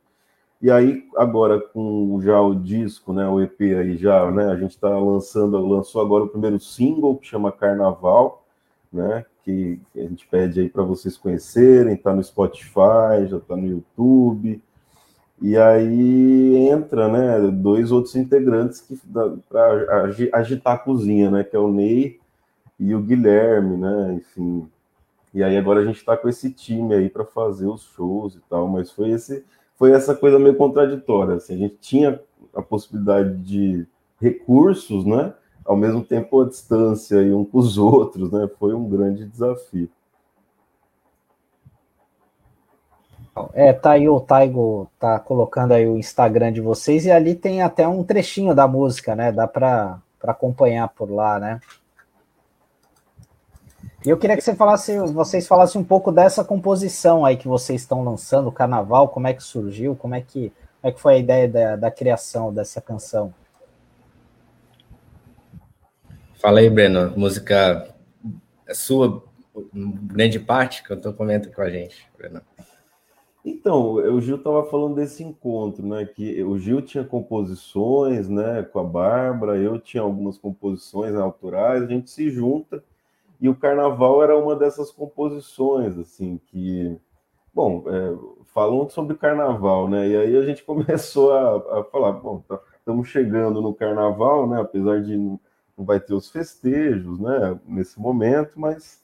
E 0.60 0.70
aí, 0.70 1.08
agora 1.16 1.60
com 1.60 2.20
já 2.20 2.40
o 2.40 2.54
disco, 2.54 3.12
né, 3.12 3.26
o 3.28 3.40
EP 3.40 3.60
aí 3.60 3.96
já, 3.96 4.30
né, 4.30 4.46
a 4.46 4.56
gente 4.56 4.72
está 4.72 4.90
lançando, 4.98 5.56
lançou 5.66 6.02
agora 6.02 6.24
o 6.24 6.28
primeiro 6.28 6.60
single 6.60 7.16
que 7.16 7.26
chama 7.26 7.50
Carnaval, 7.52 8.44
né, 8.92 9.24
que 9.42 9.80
a 9.96 10.00
gente 10.00 10.26
pede 10.28 10.60
aí 10.60 10.68
para 10.68 10.82
vocês 10.82 11.16
conhecerem, 11.16 11.96
tá 11.96 12.14
no 12.14 12.22
Spotify, 12.22 13.26
já 13.28 13.40
tá 13.40 13.56
no 13.56 13.66
YouTube. 13.66 14.60
E 15.40 15.56
aí 15.56 16.68
entra, 16.68 17.08
né, 17.08 17.50
dois 17.50 17.90
outros 17.90 18.14
integrantes 18.14 18.80
que 18.80 19.00
para 19.48 20.04
agitar 20.34 20.74
a 20.74 20.78
cozinha, 20.78 21.30
né, 21.30 21.44
que 21.44 21.56
é 21.56 21.58
o 21.58 21.72
Ney 21.72 22.20
e 22.78 22.94
o 22.94 23.00
Guilherme, 23.00 23.76
né, 23.76 24.14
enfim. 24.14 24.68
E 25.32 25.42
aí 25.42 25.56
agora 25.56 25.80
a 25.80 25.84
gente 25.84 25.96
está 25.96 26.16
com 26.16 26.28
esse 26.28 26.50
time 26.50 26.94
aí 26.94 27.08
para 27.08 27.24
fazer 27.24 27.66
os 27.66 27.82
shows 27.94 28.34
e 28.34 28.40
tal, 28.50 28.68
mas 28.68 28.90
foi 28.90 29.10
esse 29.10 29.44
foi 29.78 29.92
essa 29.92 30.14
coisa 30.14 30.38
meio 30.38 30.56
contraditória. 30.56 31.36
Assim, 31.36 31.54
a 31.54 31.56
gente 31.56 31.76
tinha 31.80 32.20
a 32.54 32.60
possibilidade 32.60 33.34
de 33.38 33.86
recursos, 34.20 35.06
né? 35.06 35.32
Ao 35.64 35.74
mesmo 35.74 36.04
tempo 36.04 36.42
a 36.42 36.46
distância 36.46 37.16
e 37.22 37.32
um 37.32 37.46
com 37.46 37.58
os 37.58 37.78
outros, 37.78 38.30
né? 38.30 38.46
Foi 38.58 38.74
um 38.74 38.86
grande 38.86 39.24
desafio. 39.24 39.88
É, 43.54 43.72
tá 43.72 43.92
aí 43.92 44.08
o 44.08 44.20
Taigo 44.20 44.90
tá 44.98 45.18
colocando 45.18 45.72
aí 45.72 45.86
o 45.86 45.96
Instagram 45.96 46.52
de 46.52 46.60
vocês 46.60 47.06
e 47.06 47.10
ali 47.10 47.34
tem 47.34 47.62
até 47.62 47.86
um 47.86 48.02
trechinho 48.02 48.54
da 48.54 48.66
música, 48.66 49.14
né? 49.14 49.30
Dá 49.30 49.46
para 49.46 50.00
acompanhar 50.22 50.88
por 50.88 51.10
lá, 51.10 51.38
né? 51.38 51.60
E 54.04 54.08
eu 54.08 54.16
queria 54.16 54.36
que 54.36 54.42
você 54.42 54.54
falasse, 54.54 54.98
vocês 54.98 55.46
falassem 55.46 55.80
um 55.80 55.84
pouco 55.84 56.10
dessa 56.10 56.42
composição 56.42 57.24
aí 57.24 57.36
que 57.36 57.46
vocês 57.46 57.82
estão 57.82 58.02
lançando, 58.02 58.48
o 58.48 58.52
carnaval, 58.52 59.08
como 59.08 59.26
é 59.26 59.34
que 59.34 59.42
surgiu, 59.42 59.94
como 59.94 60.14
é 60.14 60.22
que, 60.22 60.52
como 60.80 60.90
é 60.90 60.92
que 60.92 61.00
foi 61.00 61.14
a 61.14 61.18
ideia 61.18 61.48
da, 61.48 61.76
da 61.76 61.90
criação 61.90 62.52
dessa 62.52 62.80
canção? 62.80 63.32
Fala 66.40 66.60
aí, 66.60 66.70
Breno, 66.70 67.12
música 67.14 67.94
é 68.66 68.72
sua, 68.72 69.22
grande 69.74 70.40
parte, 70.40 70.82
que 70.82 70.90
eu 70.90 70.96
estou 70.96 71.12
comentando 71.12 71.52
com 71.52 71.60
a 71.60 71.68
gente, 71.68 72.08
Breno. 72.16 72.40
Então, 73.44 73.94
o 73.94 74.20
Gil 74.20 74.36
estava 74.36 74.64
falando 74.64 74.96
desse 74.96 75.22
encontro, 75.24 75.86
né? 75.86 76.04
Que 76.04 76.42
o 76.44 76.58
Gil 76.58 76.82
tinha 76.82 77.04
composições, 77.04 78.28
né? 78.28 78.62
Com 78.62 78.80
a 78.80 78.84
Bárbara, 78.84 79.56
eu 79.56 79.78
tinha 79.78 80.02
algumas 80.02 80.36
composições 80.38 81.14
autorais, 81.14 81.82
a 81.82 81.86
gente 81.86 82.10
se 82.10 82.30
junta 82.30 82.82
e 83.40 83.48
o 83.48 83.56
Carnaval 83.56 84.22
era 84.22 84.36
uma 84.36 84.54
dessas 84.54 84.90
composições, 84.90 85.96
assim, 85.98 86.38
que, 86.48 86.98
bom, 87.54 87.84
é, 87.88 88.44
falando 88.52 88.90
sobre 88.90 89.16
Carnaval, 89.16 89.88
né? 89.88 90.06
E 90.08 90.16
aí 90.16 90.36
a 90.36 90.42
gente 90.42 90.62
começou 90.64 91.32
a, 91.32 91.80
a 91.80 91.84
falar, 91.84 92.12
bom, 92.12 92.40
tá, 92.46 92.60
estamos 92.78 93.08
chegando 93.08 93.62
no 93.62 93.74
Carnaval, 93.74 94.46
né? 94.46 94.60
Apesar 94.60 95.02
de 95.02 95.16
não, 95.16 95.40
não 95.78 95.84
vai 95.86 95.98
ter 95.98 96.12
os 96.12 96.30
festejos, 96.30 97.18
né? 97.18 97.58
Nesse 97.66 97.98
momento, 97.98 98.60
mas 98.60 99.02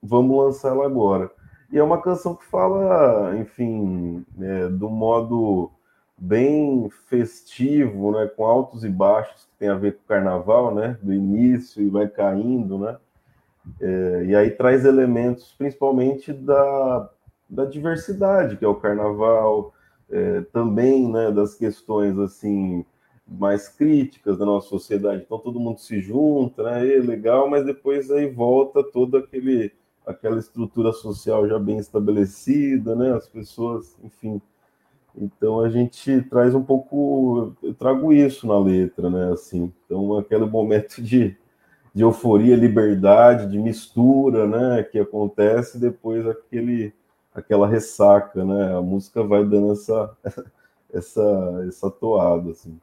vamos 0.00 0.36
lançá-la 0.36 0.86
agora. 0.86 1.30
E 1.74 1.78
é 1.78 1.82
uma 1.82 2.00
canção 2.00 2.36
que 2.36 2.44
fala, 2.44 3.36
enfim, 3.36 4.24
é, 4.40 4.68
do 4.68 4.88
modo 4.88 5.72
bem 6.16 6.88
festivo, 7.08 8.12
né, 8.12 8.28
com 8.28 8.46
altos 8.46 8.84
e 8.84 8.88
baixos, 8.88 9.42
que 9.46 9.58
tem 9.58 9.68
a 9.68 9.74
ver 9.74 9.94
com 9.94 10.02
o 10.02 10.06
carnaval, 10.06 10.72
né, 10.72 10.96
do 11.02 11.12
início 11.12 11.82
e 11.82 11.90
vai 11.90 12.06
caindo, 12.06 12.78
né, 12.78 12.96
é, 13.80 14.24
e 14.24 14.36
aí 14.36 14.52
traz 14.52 14.84
elementos 14.84 15.52
principalmente 15.58 16.32
da, 16.32 17.10
da 17.50 17.64
diversidade, 17.64 18.56
que 18.56 18.64
é 18.64 18.68
o 18.68 18.76
carnaval, 18.76 19.74
é, 20.08 20.42
também 20.52 21.10
né, 21.10 21.32
das 21.32 21.56
questões 21.56 22.16
assim 22.20 22.86
mais 23.26 23.68
críticas 23.68 24.38
da 24.38 24.44
nossa 24.44 24.68
sociedade. 24.68 25.24
Então 25.26 25.40
todo 25.40 25.58
mundo 25.58 25.80
se 25.80 25.98
junta, 25.98 26.62
né? 26.62 26.86
E 26.86 27.00
legal, 27.00 27.48
mas 27.50 27.64
depois 27.64 28.10
aí 28.12 28.30
volta 28.30 28.84
toda 28.84 29.18
aquele 29.18 29.72
aquela 30.06 30.38
estrutura 30.38 30.92
social 30.92 31.48
já 31.48 31.58
bem 31.58 31.78
estabelecida, 31.78 32.94
né? 32.94 33.14
As 33.14 33.28
pessoas, 33.28 33.96
enfim. 34.02 34.40
Então 35.16 35.60
a 35.60 35.68
gente 35.68 36.22
traz 36.22 36.54
um 36.54 36.62
pouco, 36.62 37.54
eu 37.62 37.72
trago 37.74 38.12
isso 38.12 38.46
na 38.46 38.58
letra, 38.58 39.08
né? 39.08 39.32
Assim, 39.32 39.72
então 39.84 40.18
aquele 40.18 40.44
momento 40.44 41.00
de 41.00 41.36
de 41.94 42.02
euforia, 42.02 42.56
liberdade, 42.56 43.48
de 43.48 43.56
mistura, 43.56 44.48
né, 44.48 44.82
que 44.82 44.98
acontece 44.98 45.78
depois 45.78 46.26
aquele 46.26 46.92
aquela 47.32 47.68
ressaca, 47.68 48.44
né? 48.44 48.76
A 48.76 48.82
música 48.82 49.22
vai 49.22 49.44
dando 49.44 49.72
essa 49.72 50.16
essa 50.92 51.64
essa 51.68 51.90
toada 51.90 52.50
assim. 52.50 52.80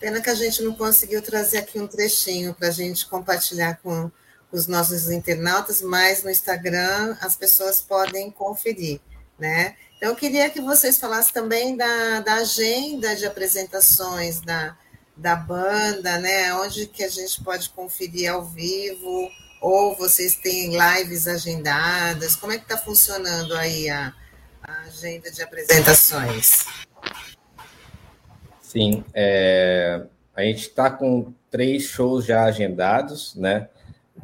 Pena 0.00 0.20
que 0.20 0.30
a 0.30 0.34
gente 0.34 0.62
não 0.62 0.72
conseguiu 0.72 1.22
trazer 1.22 1.58
aqui 1.58 1.78
um 1.78 1.86
trechinho 1.86 2.54
para 2.54 2.68
a 2.68 2.72
gente 2.72 3.08
compartilhar 3.08 3.80
com 3.82 4.10
os 4.52 4.66
nossos 4.66 5.10
internautas, 5.10 5.80
mas 5.80 6.22
no 6.22 6.30
Instagram 6.30 7.16
as 7.20 7.36
pessoas 7.36 7.80
podem 7.80 8.30
conferir, 8.30 9.00
né? 9.38 9.76
Então, 9.96 10.10
eu 10.10 10.16
queria 10.16 10.48
que 10.48 10.60
vocês 10.60 10.98
falassem 10.98 11.32
também 11.32 11.76
da, 11.76 12.20
da 12.20 12.34
agenda 12.36 13.14
de 13.14 13.26
apresentações 13.26 14.40
da, 14.40 14.74
da 15.14 15.36
banda, 15.36 16.18
né? 16.18 16.54
Onde 16.54 16.86
que 16.86 17.04
a 17.04 17.08
gente 17.08 17.44
pode 17.44 17.68
conferir 17.68 18.32
ao 18.32 18.42
vivo, 18.42 19.30
ou 19.60 19.94
vocês 19.94 20.34
têm 20.36 20.72
lives 20.76 21.28
agendadas? 21.28 22.34
Como 22.34 22.52
é 22.52 22.56
que 22.56 22.64
está 22.64 22.78
funcionando 22.78 23.54
aí 23.54 23.90
a, 23.90 24.14
a, 24.62 24.72
agenda 24.86 25.30
de 25.30 25.42
apresentações? 25.42 26.64
Sim, 28.62 29.04
é, 29.12 30.02
a 30.34 30.42
gente 30.42 30.62
está 30.62 30.90
com 30.90 31.34
três 31.50 31.82
shows 31.82 32.24
já 32.24 32.44
agendados, 32.44 33.34
né? 33.34 33.68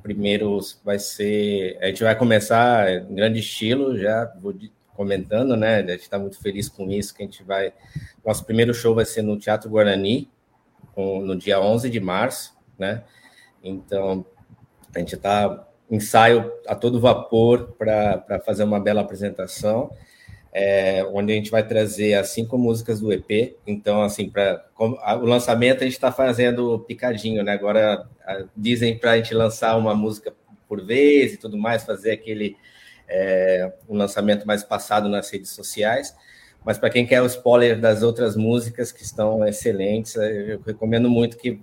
Primeiro 0.07 0.61
vai 0.85 1.01
ser, 1.01 1.77
a 1.83 1.87
gente 1.87 2.05
vai 2.05 2.17
começar 2.17 2.89
em 2.89 3.13
grande 3.13 3.41
estilo, 3.41 3.99
já 3.99 4.33
vou 4.41 4.55
comentando, 4.95 5.57
né? 5.57 5.79
A 5.79 5.91
gente 5.91 6.03
está 6.03 6.17
muito 6.17 6.41
feliz 6.41 6.69
com 6.69 6.89
isso, 6.89 7.13
que 7.13 7.25
a 7.25 7.27
gente 7.27 7.43
vai. 7.43 7.73
Nosso 8.25 8.45
primeiro 8.45 8.73
show 8.73 8.95
vai 8.95 9.05
ser 9.05 9.23
no 9.23 9.37
Teatro 9.37 9.69
Guarani, 9.69 10.31
no 10.97 11.35
dia 11.35 11.61
11 11.61 11.91
de 11.91 11.99
março, 11.99 12.57
né? 12.79 13.03
Então, 13.65 14.25
a 14.95 15.01
gente 15.01 15.17
está 15.17 15.67
ensaio 15.91 16.53
a 16.69 16.77
todo 16.77 17.01
vapor 17.01 17.75
para 17.77 18.41
fazer 18.47 18.63
uma 18.63 18.79
bela 18.79 19.01
apresentação, 19.01 19.91
é, 20.59 21.05
onde 21.13 21.35
a 21.35 21.37
gente 21.37 21.51
vai 21.51 21.63
trazer 21.63 22.15
as 22.15 22.31
cinco 22.31 22.57
músicas 22.57 22.99
do 22.99 23.13
EP. 23.13 23.59
Então, 23.67 24.03
assim, 24.03 24.31
para 24.31 24.65
o 24.79 25.27
lançamento 25.27 25.83
a 25.83 25.85
gente 25.85 25.93
está 25.93 26.11
fazendo 26.11 26.79
picadinho, 26.79 27.45
né? 27.45 27.53
Agora 27.53 28.09
a, 28.25 28.43
dizem 28.57 28.97
para 28.97 29.11
a 29.11 29.17
gente 29.19 29.35
lançar 29.35 29.77
uma 29.77 29.95
música 29.95 30.35
por 30.67 30.83
vez 30.83 31.35
e 31.35 31.37
tudo 31.37 31.59
mais, 31.59 31.85
fazer 31.85 32.13
aquele 32.13 32.57
é, 33.07 33.71
um 33.87 33.99
lançamento 33.99 34.47
mais 34.47 34.65
passado 34.65 35.11
nas 35.11 35.31
redes 35.31 35.51
sociais. 35.51 36.17
Mas 36.65 36.79
para 36.79 36.89
quem 36.89 37.07
quer 37.07 37.21
o 37.21 37.27
spoiler 37.27 37.79
das 37.79 38.03
outras 38.03 38.35
músicas 38.35 38.91
que 38.91 39.03
estão 39.03 39.47
excelentes, 39.47 40.17
eu 40.17 40.59
recomendo 40.67 41.11
muito 41.11 41.37
que, 41.37 41.61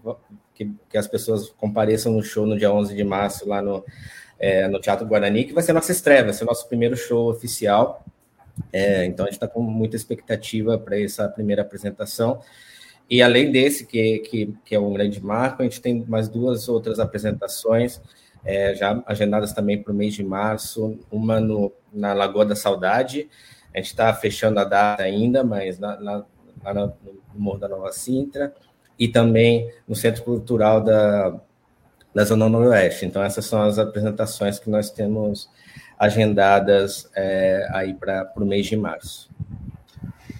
que, 0.53 0.71
que 0.87 0.97
as 0.99 1.07
pessoas 1.07 1.49
compareçam 1.49 2.11
no 2.11 2.21
show 2.21 2.45
no 2.45 2.55
dia 2.55 2.71
11 2.71 2.95
de 2.95 3.03
março 3.03 3.49
lá 3.49 3.59
no, 3.59 3.83
é, 4.37 4.67
no 4.67 4.79
Teatro 4.79 5.07
Guarani, 5.07 5.45
que 5.45 5.53
vai 5.53 5.63
ser 5.63 5.73
nossa 5.73 5.91
estreia, 5.91 6.23
vai 6.23 6.33
ser 6.33 6.45
nosso 6.45 6.67
primeiro 6.69 6.95
show 6.95 7.31
oficial. 7.31 8.05
É, 8.71 9.05
então 9.05 9.25
a 9.25 9.27
gente 9.27 9.35
está 9.35 9.47
com 9.47 9.61
muita 9.61 9.95
expectativa 9.95 10.77
para 10.77 10.99
essa 10.99 11.27
primeira 11.27 11.61
apresentação. 11.61 12.41
E 13.09 13.21
além 13.21 13.51
desse, 13.51 13.85
que, 13.85 14.19
que, 14.19 14.53
que, 14.63 14.75
é 14.75 14.79
um 14.79 14.93
grande 14.93 15.23
marco, 15.23 15.61
a 15.61 15.65
gente 15.65 15.81
tem 15.81 16.03
mais 16.07 16.27
duas 16.27 16.69
outras 16.69 16.99
apresentações 16.99 18.01
é, 18.43 18.75
já 18.75 19.01
agendadas 19.05 19.53
também 19.53 19.81
para 19.81 19.91
o 19.91 19.95
mês 19.95 20.13
de 20.13 20.23
março, 20.23 20.99
uma 21.11 21.39
no, 21.39 21.71
na 21.91 22.13
Lagoa 22.13 22.45
da 22.45 22.55
Saudade, 22.55 23.29
a 23.73 23.77
gente 23.77 23.87
está 23.87 24.13
fechando 24.13 24.59
a 24.59 24.63
data 24.63 25.03
ainda, 25.03 25.43
mas 25.43 25.79
na, 25.79 25.99
na, 25.99 26.25
lá 26.63 26.73
no 26.73 26.93
Morro 27.33 27.59
da 27.59 27.67
Nova 27.67 27.91
Sintra 27.91 28.53
e 28.99 29.07
também 29.07 29.71
no 29.87 29.95
Centro 29.95 30.23
Cultural 30.23 30.81
da, 30.81 31.39
da 32.13 32.23
Zona 32.23 32.47
Noroeste. 32.47 33.05
Então, 33.05 33.23
essas 33.23 33.45
são 33.45 33.61
as 33.63 33.79
apresentações 33.79 34.59
que 34.59 34.69
nós 34.69 34.91
temos 34.91 35.49
agendadas 36.03 37.09
é, 37.15 37.67
aí 37.71 37.93
para 37.93 38.31
o 38.35 38.45
mês 38.45 38.65
de 38.65 38.75
março. 38.75 39.29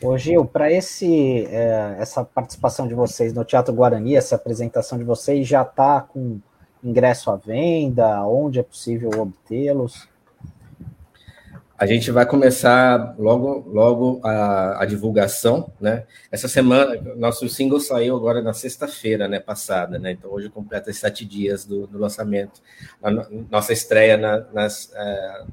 Ô 0.01 0.17
Gil, 0.17 0.43
para 0.43 0.69
esse 0.69 1.45
é, 1.45 1.95
essa 1.97 2.25
participação 2.25 2.87
de 2.87 2.93
vocês 2.93 3.33
no 3.33 3.45
Teatro 3.45 3.73
Guarani, 3.73 4.15
essa 4.15 4.35
apresentação 4.35 4.97
de 4.97 5.03
vocês 5.05 5.47
já 5.47 5.61
está 5.61 6.01
com 6.01 6.39
ingresso 6.83 7.31
à 7.31 7.37
venda? 7.37 8.25
Onde 8.25 8.59
é 8.59 8.63
possível 8.63 9.09
obtê-los? 9.17 10.09
A 11.83 11.85
gente 11.85 12.09
vai 12.11 12.25
começar 12.25 13.13
logo, 13.19 13.69
logo 13.69 14.21
a, 14.23 14.83
a, 14.83 14.85
divulgação, 14.85 15.69
né? 15.81 16.05
Essa 16.31 16.47
semana, 16.47 16.95
nosso 17.17 17.49
single 17.49 17.77
saiu 17.77 18.15
agora 18.15 18.41
na 18.41 18.53
sexta-feira, 18.53 19.27
né? 19.27 19.37
Passada, 19.37 19.99
né? 19.99 20.13
Então 20.13 20.31
hoje 20.31 20.47
completa 20.47 20.93
sete 20.93 21.25
dias 21.25 21.65
do, 21.65 21.85
do 21.85 21.97
lançamento, 21.99 22.61
a 23.03 23.11
nossa 23.51 23.73
estreia 23.73 24.15
na, 24.15 24.45
nas, 24.53 24.93
é, 24.95 25.43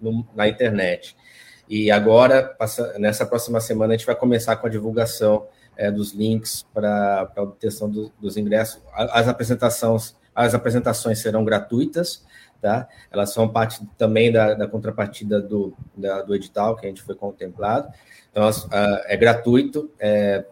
no, 0.00 0.24
na 0.32 0.46
internet. 0.46 1.16
E 1.68 1.90
agora, 1.90 2.44
passa, 2.44 2.96
nessa 2.96 3.26
próxima 3.26 3.58
semana, 3.60 3.94
a 3.94 3.96
gente 3.96 4.06
vai 4.06 4.14
começar 4.14 4.54
com 4.54 4.68
a 4.68 4.70
divulgação 4.70 5.48
é, 5.76 5.90
dos 5.90 6.12
links 6.12 6.64
para 6.72 7.32
a 7.34 7.42
obtenção 7.42 7.90
do, 7.90 8.12
dos 8.20 8.36
ingressos. 8.36 8.80
As 8.94 9.26
apresentações, 9.26 10.14
as 10.32 10.54
apresentações 10.54 11.18
serão 11.18 11.44
gratuitas, 11.44 12.22
tá? 12.60 12.88
Elas 13.10 13.32
são 13.32 13.48
parte 13.48 13.80
também 13.96 14.32
da, 14.32 14.54
da 14.54 14.66
contrapartida 14.66 15.40
do, 15.40 15.74
da, 15.96 16.22
do 16.22 16.34
edital 16.34 16.76
que 16.76 16.86
a 16.86 16.88
gente 16.88 17.02
foi 17.02 17.14
contemplado. 17.14 17.92
Então, 18.30 18.48
é 19.06 19.16
gratuito, 19.16 19.90
é, 19.98 20.44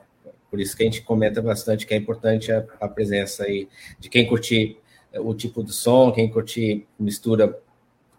por 0.51 0.61
isso 0.61 0.77
que 0.77 0.83
a 0.83 0.87
gente 0.87 1.03
comenta 1.03 1.43
bastante 1.43 1.87
que 1.87 1.95
é 1.95 1.97
importante 1.97 2.51
a, 2.53 2.65
a 2.81 2.89
presença 2.89 3.45
aí 3.45 3.69
de 3.99 4.09
quem 4.09 4.27
curtir 4.27 4.79
o 5.19 5.35
tipo 5.35 5.63
de 5.63 5.73
som, 5.73 6.13
quem 6.13 6.31
curtir 6.31 6.87
mistura 6.99 7.59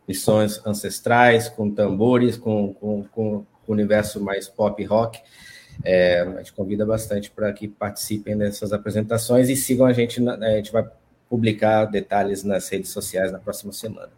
missões 0.08 0.66
ancestrais, 0.66 1.50
com 1.50 1.70
tambores, 1.70 2.38
com, 2.38 2.74
com, 2.74 3.04
com 3.12 3.46
o 3.68 3.72
universo 3.72 4.22
mais 4.22 4.48
pop 4.48 4.82
rock. 4.86 5.20
É, 5.84 6.22
a 6.22 6.38
gente 6.38 6.54
convida 6.54 6.86
bastante 6.86 7.30
para 7.30 7.52
que 7.54 7.68
participem 7.68 8.38
dessas 8.38 8.74
apresentações 8.74 9.50
e 9.50 9.56
sigam 9.56 9.86
a 9.86 9.94
gente. 9.94 10.22
Na, 10.22 10.34
a 10.36 10.56
gente 10.56 10.72
vai 10.72 10.86
publicar 11.30 11.86
detalhes 11.86 12.44
nas 12.44 12.70
redes 12.70 12.92
sociais 12.92 13.32
na 13.32 13.40
próxima 13.40 13.74
semana. 13.74 14.12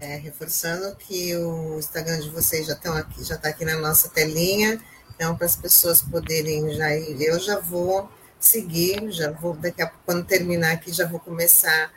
É, 0.00 0.16
reforçando 0.16 0.94
que 0.96 1.34
o 1.36 1.78
Instagram 1.78 2.20
de 2.20 2.30
vocês 2.30 2.66
já 2.66 2.74
estão 2.74 2.94
aqui, 2.94 3.24
já 3.24 3.34
está 3.34 3.48
aqui 3.48 3.64
na 3.64 3.76
nossa 3.76 4.08
telinha, 4.08 4.80
então 5.14 5.36
para 5.36 5.46
as 5.46 5.56
pessoas 5.56 6.00
poderem 6.00 6.72
já 6.72 6.94
ir, 6.94 7.20
eu 7.20 7.40
já 7.40 7.58
vou 7.58 8.08
seguir, 8.38 9.10
já 9.10 9.32
vou 9.32 9.54
daqui 9.54 9.82
a 9.82 9.88
quando 9.88 10.24
terminar 10.24 10.72
aqui, 10.72 10.92
já 10.92 11.06
vou 11.06 11.18
começar 11.18 11.92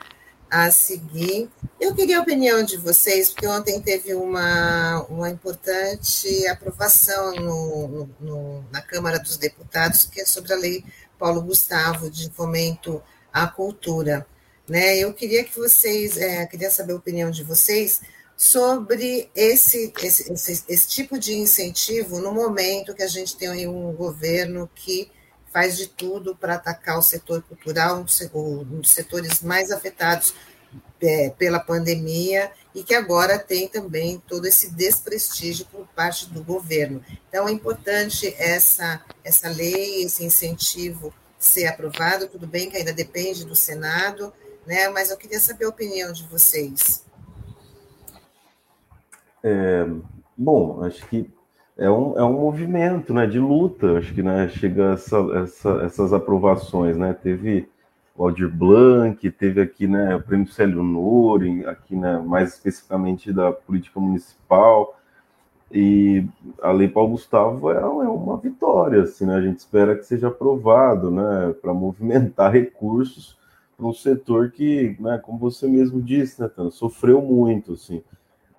a 0.50 0.70
seguir. 0.72 1.50
Eu 1.80 1.96
queria 1.96 2.18
a 2.18 2.22
opinião 2.22 2.64
de 2.64 2.76
vocês, 2.76 3.30
porque 3.30 3.48
ontem 3.48 3.80
teve 3.80 4.14
uma, 4.14 5.06
uma 5.08 5.30
importante 5.30 6.46
aprovação 6.48 7.34
no, 7.36 7.88
no, 7.88 8.10
no, 8.20 8.66
na 8.72 8.82
Câmara 8.82 9.18
dos 9.20 9.38
Deputados, 9.38 10.06
que 10.06 10.20
é 10.22 10.26
sobre 10.26 10.52
a 10.52 10.58
lei 10.58 10.84
Paulo 11.18 11.42
Gustavo 11.42 12.10
de 12.10 12.30
fomento 12.32 13.02
à 13.32 13.48
cultura. 13.48 14.26
Né? 14.68 14.98
Eu 14.98 15.14
queria 15.14 15.44
que 15.44 15.58
vocês, 15.58 16.18
é, 16.18 16.46
queria 16.46 16.70
saber 16.70 16.94
a 16.94 16.98
opinião 16.98 17.32
de 17.32 17.44
vocês 17.44 18.02
sobre 18.38 19.30
esse, 19.36 19.94
esse, 20.02 20.32
esse, 20.32 20.64
esse 20.68 20.88
tipo 20.88 21.20
de 21.20 21.34
incentivo 21.34 22.20
no 22.20 22.34
momento 22.34 22.96
que 22.96 23.04
a 23.04 23.08
gente 23.08 23.38
tem 23.38 23.68
um 23.68 23.94
governo 23.94 24.70
que 24.74 25.12
faz 25.52 25.78
de 25.78 25.88
tudo 25.88 26.36
para 26.36 26.56
atacar 26.56 26.98
o 26.98 27.02
setor 27.04 27.44
cultural, 27.44 28.04
um 28.34 28.64
dos 28.64 28.90
setores 28.90 29.42
mais 29.42 29.70
afetados 29.70 30.34
é, 31.02 31.30
pela 31.32 31.60
pandemia 31.60 32.52
e 32.74 32.84
que 32.84 32.96
agora 32.96 33.38
tem 33.38 33.68
também 33.68 34.22
todo 34.28 34.46
esse 34.46 34.72
desprestígio 34.72 35.66
por 35.66 35.86
parte 35.88 36.28
do 36.28 36.44
governo. 36.44 37.04
Então, 37.28 37.48
é 37.48 37.52
importante 37.52 38.34
essa, 38.38 39.04
essa 39.24 39.50
lei, 39.50 40.04
esse 40.04 40.24
incentivo 40.24 41.14
ser 41.42 41.66
aprovado. 41.66 42.28
Tudo 42.28 42.46
bem 42.46 42.70
que 42.70 42.78
ainda 42.78 42.94
depende 42.94 43.46
do 43.46 43.56
Senado, 43.56 44.32
né? 44.66 44.88
mas 44.90 45.10
eu 45.10 45.18
queria 45.18 45.40
saber 45.40 45.66
a 45.66 45.70
opinião 45.70 46.14
de 46.14 46.24
vocês. 46.28 47.04
É, 49.44 49.88
bom, 50.38 50.84
acho 50.84 51.06
que 51.08 51.28
é 51.76 51.90
um, 51.90 52.18
é 52.18 52.24
um 52.24 52.34
movimento 52.34 53.12
né, 53.12 53.26
de 53.26 53.40
luta, 53.40 53.98
acho 53.98 54.14
que 54.14 54.22
né, 54.22 54.48
chega 54.50 54.94
essa, 54.94 55.18
essa, 55.44 55.70
essas 55.84 56.14
aprovações, 56.14 56.96
né? 56.96 57.12
Teve 57.12 57.68
o 58.16 58.24
Aldir 58.24 58.50
Blanc, 58.50 59.32
teve 59.32 59.62
aqui 59.62 59.88
né, 59.88 60.16
o 60.16 60.22
prêmio 60.22 60.48
Célio 60.48 60.84
Nori, 60.84 61.66
aqui 61.66 61.96
né, 61.96 62.20
mais 62.20 62.54
especificamente 62.54 63.34
da 63.34 63.52
política 63.52 64.00
municipal, 64.00 64.96
e 65.74 66.26
a 66.62 66.72
Lei 66.72 66.88
Paulo 66.88 67.12
Gustavo 67.12 67.72
é, 67.72 67.78
é 67.78 67.86
uma 67.86 68.38
vitória, 68.38 69.04
assim, 69.04 69.26
né? 69.26 69.36
A 69.36 69.42
gente 69.42 69.60
espera 69.60 69.96
que 69.96 70.04
seja 70.04 70.28
aprovado, 70.28 71.10
né, 71.12 71.54
para 71.62 71.74
movimentar 71.74 72.52
recursos 72.54 73.38
para 73.78 73.88
um 73.88 73.94
setor 73.94 74.52
que, 74.52 74.96
né, 75.00 75.20
como 75.24 75.40
você 75.40 75.68
mesmo 75.68 76.02
disse, 76.02 76.42
né, 76.42 76.48
Tana, 76.48 76.70
sofreu 76.70 77.22
muito, 77.22 77.74
assim 77.74 78.04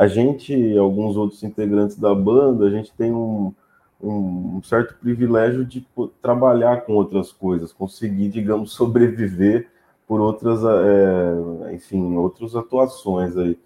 a 0.02 0.08
gente 0.08 0.52
e 0.52 0.76
alguns 0.76 1.16
outros 1.16 1.44
integrantes 1.44 1.96
da 1.96 2.12
banda, 2.12 2.66
a 2.66 2.70
gente 2.70 2.92
tem 2.92 3.12
um, 3.12 3.54
um, 4.02 4.56
um 4.56 4.62
certo 4.62 4.96
privilégio 4.98 5.64
de 5.64 5.86
trabalhar 6.20 6.84
com 6.84 6.94
outras 6.94 7.30
coisas, 7.30 7.72
conseguir, 7.72 8.28
digamos, 8.28 8.72
sobreviver 8.74 9.68
por 10.06 10.20
outras, 10.20 10.60
é, 10.64 11.72
enfim, 11.72 12.16
outras 12.16 12.56
atuações 12.56 13.36
aí. 13.36 13.56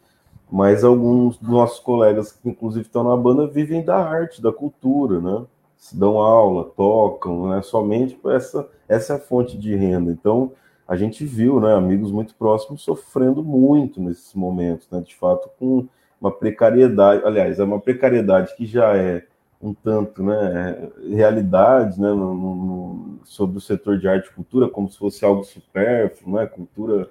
Mas 0.51 0.85
alguns 0.85 1.37
dos 1.39 1.49
nossos 1.49 1.81
colegas 1.81 2.33
que 2.33 2.49
inclusive 2.49 2.87
estão 2.87 3.03
na 3.05 3.17
banda 3.17 3.47
vivem 3.47 3.85
da 3.85 3.97
arte, 3.97 4.43
da 4.43 4.53
cultura, 4.53 5.21
né? 5.21 5.45
Se 5.77 5.97
dão 5.97 6.19
aula, 6.19 6.65
tocam, 6.77 7.51
né? 7.51 7.63
Somente 7.63 8.19
essa 8.27 8.69
essa 8.89 9.15
é 9.15 9.17
a 9.17 9.19
fonte 9.19 9.59
de 9.59 9.75
renda. 9.75 10.11
Então 10.11 10.53
a 10.87 10.97
gente 10.97 11.25
viu, 11.25 11.61
né, 11.61 11.75
amigos 11.75 12.13
muito 12.13 12.35
próximos 12.37 12.83
sofrendo 12.83 13.43
muito 13.43 14.01
nesses 14.01 14.33
momentos, 14.35 14.89
né? 14.91 15.01
De 15.01 15.15
fato 15.17 15.51
com 15.59 15.89
uma 16.21 16.31
precariedade, 16.31 17.23
aliás, 17.25 17.59
é 17.59 17.65
uma 17.65 17.81
precariedade 17.81 18.55
que 18.57 18.67
já 18.67 18.97
é 18.97 19.25
um 19.61 19.73
tanto 19.73 20.23
né, 20.23 20.89
realidade 21.09 22.01
né, 22.01 22.09
no, 22.09 22.35
no, 22.35 23.19
sobre 23.25 23.59
o 23.59 23.61
setor 23.61 23.99
de 23.99 24.07
arte 24.09 24.29
e 24.29 24.35
cultura, 24.35 24.69
como 24.69 24.89
se 24.89 24.99
fosse 24.99 25.25
algo 25.25 25.45
supérfluo, 25.45 26.37
né, 26.37 26.47
cultura 26.47 27.11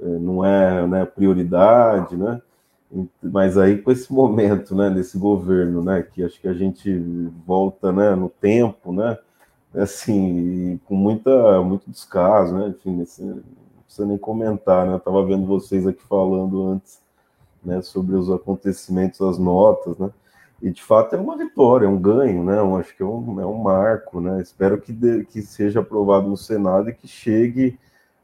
é, 0.00 0.04
não 0.04 0.44
é 0.44 0.86
né, 0.86 1.04
prioridade, 1.04 2.16
né, 2.16 2.40
mas 3.22 3.58
aí 3.58 3.78
com 3.78 3.90
esse 3.90 4.12
momento, 4.12 4.74
né, 4.74 4.90
desse 4.90 5.18
governo, 5.18 5.82
né, 5.82 6.02
que 6.02 6.22
acho 6.22 6.40
que 6.40 6.48
a 6.48 6.54
gente 6.54 6.96
volta, 7.46 7.92
né, 7.92 8.14
no 8.14 8.28
tempo, 8.28 8.92
né, 8.92 9.18
assim, 9.74 10.80
com 10.86 10.94
muita, 10.94 11.62
muito 11.62 11.90
descaso, 11.90 12.56
né, 12.56 12.68
enfim, 12.68 12.96
não 12.96 13.42
precisa 13.84 14.06
nem 14.06 14.18
comentar, 14.18 14.86
né, 14.86 14.92
eu 14.94 14.98
estava 14.98 15.24
vendo 15.24 15.46
vocês 15.46 15.86
aqui 15.86 16.02
falando 16.02 16.68
antes, 16.68 17.00
né, 17.64 17.82
sobre 17.82 18.14
os 18.14 18.30
acontecimentos, 18.30 19.20
as 19.20 19.38
notas, 19.38 19.98
né? 19.98 20.10
E 20.62 20.70
de 20.70 20.82
fato 20.82 21.14
é 21.14 21.18
uma 21.18 21.36
vitória, 21.36 21.84
é 21.84 21.88
um 21.88 22.00
ganho, 22.00 22.42
né? 22.42 22.56
Acho 22.80 22.96
que 22.96 23.02
é 23.02 23.06
um, 23.06 23.40
é 23.40 23.46
um 23.46 23.58
marco, 23.58 24.20
né? 24.20 24.40
Espero 24.40 24.80
que, 24.80 24.92
de, 24.92 25.24
que 25.24 25.42
seja 25.42 25.80
aprovado 25.80 26.28
no 26.28 26.36
Senado 26.36 26.88
e 26.88 26.94
que 26.94 27.06
chegue 27.06 27.78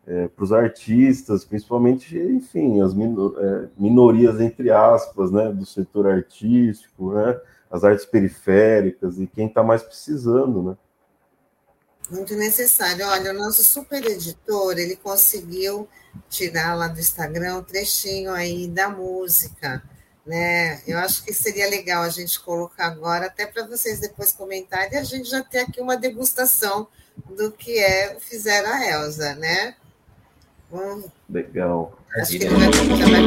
é, 0.06 0.28
para 0.28 0.44
os 0.44 0.52
artistas, 0.52 1.44
principalmente, 1.44 2.18
enfim, 2.18 2.80
as 2.82 2.92
minor, 2.92 3.36
é, 3.38 3.68
minorias 3.78 4.40
entre 4.40 4.70
aspas, 4.70 5.30
né, 5.30 5.52
do 5.52 5.64
setor 5.64 6.08
artístico, 6.08 7.12
né? 7.12 7.40
As 7.70 7.84
artes 7.84 8.04
periféricas 8.04 9.18
e 9.18 9.26
quem 9.26 9.46
está 9.46 9.62
mais 9.62 9.82
precisando, 9.82 10.62
né? 10.62 10.76
Muito 12.10 12.34
necessário. 12.34 13.06
Olha, 13.06 13.30
o 13.30 13.34
nosso 13.34 13.62
super 13.62 14.04
editor, 14.04 14.78
ele 14.78 14.96
conseguiu 14.96 15.88
tirar 16.28 16.74
lá 16.74 16.88
do 16.88 17.00
Instagram 17.00 17.58
um 17.58 17.62
trechinho 17.62 18.32
aí 18.32 18.68
da 18.68 18.90
música, 18.90 19.82
né? 20.26 20.82
Eu 20.86 20.98
acho 20.98 21.24
que 21.24 21.32
seria 21.32 21.70
legal 21.70 22.02
a 22.02 22.10
gente 22.10 22.38
colocar 22.40 22.88
agora, 22.88 23.26
até 23.26 23.46
para 23.46 23.66
vocês 23.66 24.00
depois 24.00 24.32
comentarem, 24.32 24.92
e 24.92 24.96
a 24.96 25.04
gente 25.04 25.30
já 25.30 25.42
ter 25.42 25.60
aqui 25.60 25.80
uma 25.80 25.96
degustação 25.96 26.88
do 27.36 27.50
que 27.50 27.78
é 27.78 28.18
fizeram 28.20 28.70
a 28.70 28.90
Elsa, 28.90 29.34
né? 29.36 29.76
Bom, 30.72 31.02
legal. 31.28 31.92
Acho 32.16 32.30
que 32.30 32.44
ele 32.44 32.54
vai, 32.56 32.72
já 32.72 33.06
vai 33.06 33.22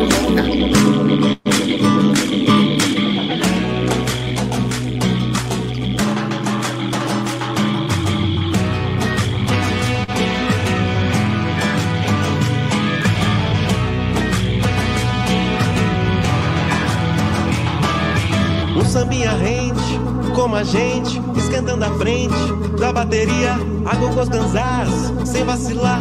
sambinha 18.96 19.32
rente 19.34 19.76
como 20.34 20.56
a 20.56 20.64
gente, 20.64 21.22
esquentando 21.38 21.84
a 21.84 21.92
frente 21.98 22.34
da 22.80 22.94
bateria, 22.94 23.54
a 23.86 23.96
gogos 23.96 24.30
ganzás, 24.30 24.90
sem 25.26 25.44
vacilar, 25.44 26.00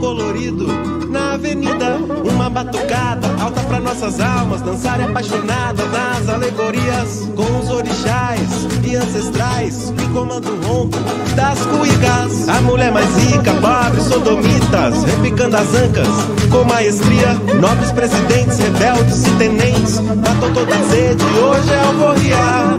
colorido 0.00 0.66
na 1.10 1.34
avenida, 1.34 1.98
uma 2.24 2.48
batucada 2.48 3.28
alta 3.40 3.60
para 3.60 3.78
nossas 3.78 4.18
almas, 4.18 4.62
dançar 4.62 5.00
apaixonada 5.00 5.84
nas 5.86 6.28
alegorias, 6.28 7.28
com 7.36 7.58
os 7.58 7.70
orixás 7.70 8.40
e 8.82 8.96
ancestrais, 8.96 9.92
que 9.96 10.08
comando 10.08 10.48
ronco 10.66 10.98
das 11.36 11.58
cuicas, 11.66 12.48
a 12.48 12.60
mulher 12.62 12.90
mais 12.90 13.14
rica, 13.16 13.52
pobre, 13.54 14.00
sodomitas, 14.00 15.04
repicando 15.04 15.56
as 15.56 15.74
ancas, 15.74 16.08
com 16.50 16.64
maestria, 16.64 17.34
nobres 17.60 17.92
presidentes, 17.92 18.58
rebeldes 18.58 19.26
e 19.26 19.30
tenentes, 19.32 20.00
matou 20.00 20.50
toda 20.52 20.74
a 20.74 20.88
sede, 20.88 21.24
hoje 21.24 21.72
é 21.72 21.80
alforria. 21.80 22.70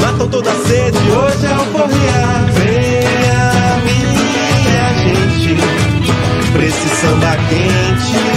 Matam 0.00 0.28
toda 0.28 0.50
a 0.50 0.54
sede, 0.66 0.98
hoje 0.98 1.46
é 1.46 1.52
alforria. 1.52 2.33
Esse 6.84 6.96
samba 6.96 7.36
quente. 7.48 8.33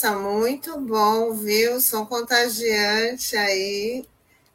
Nossa, 0.00 0.16
muito 0.16 0.80
bom, 0.80 1.32
viu? 1.32 1.80
Som 1.80 2.06
contagiante 2.06 3.36
aí. 3.36 4.06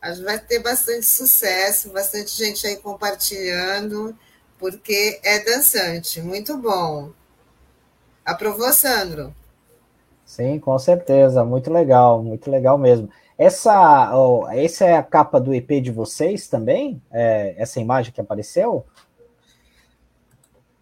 Acho 0.02 0.20
que 0.20 0.26
vai 0.26 0.40
ter 0.40 0.60
bastante 0.60 1.06
sucesso, 1.06 1.92
bastante 1.92 2.32
gente 2.32 2.66
aí 2.66 2.78
compartilhando, 2.78 4.18
porque 4.58 5.20
é 5.22 5.44
dançante. 5.44 6.22
Muito 6.22 6.58
bom. 6.58 7.10
Aprovou, 8.24 8.72
Sandro? 8.72 9.36
Sim, 10.24 10.60
com 10.60 10.80
certeza. 10.80 11.44
Muito 11.44 11.70
legal, 11.70 12.24
muito 12.24 12.50
legal 12.50 12.78
mesmo. 12.78 13.10
Essa, 13.38 14.16
oh, 14.16 14.48
essa 14.48 14.86
é 14.86 14.96
a 14.96 15.04
capa 15.04 15.42
do 15.42 15.54
EP 15.54 15.82
de 15.82 15.92
vocês 15.92 16.48
também? 16.48 17.02
É, 17.12 17.54
essa 17.58 17.82
imagem 17.82 18.14
que 18.14 18.22
apareceu? 18.22 18.86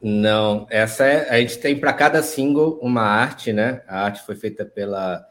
Não, 0.01 0.65
essa 0.71 1.05
é, 1.05 1.29
a 1.29 1.39
gente 1.39 1.59
tem 1.59 1.79
para 1.79 1.93
cada 1.93 2.23
single 2.23 2.79
uma 2.81 3.03
arte, 3.03 3.53
né? 3.53 3.83
A 3.87 4.03
arte 4.03 4.23
foi 4.23 4.35
feita 4.35 4.65
pela 4.65 5.23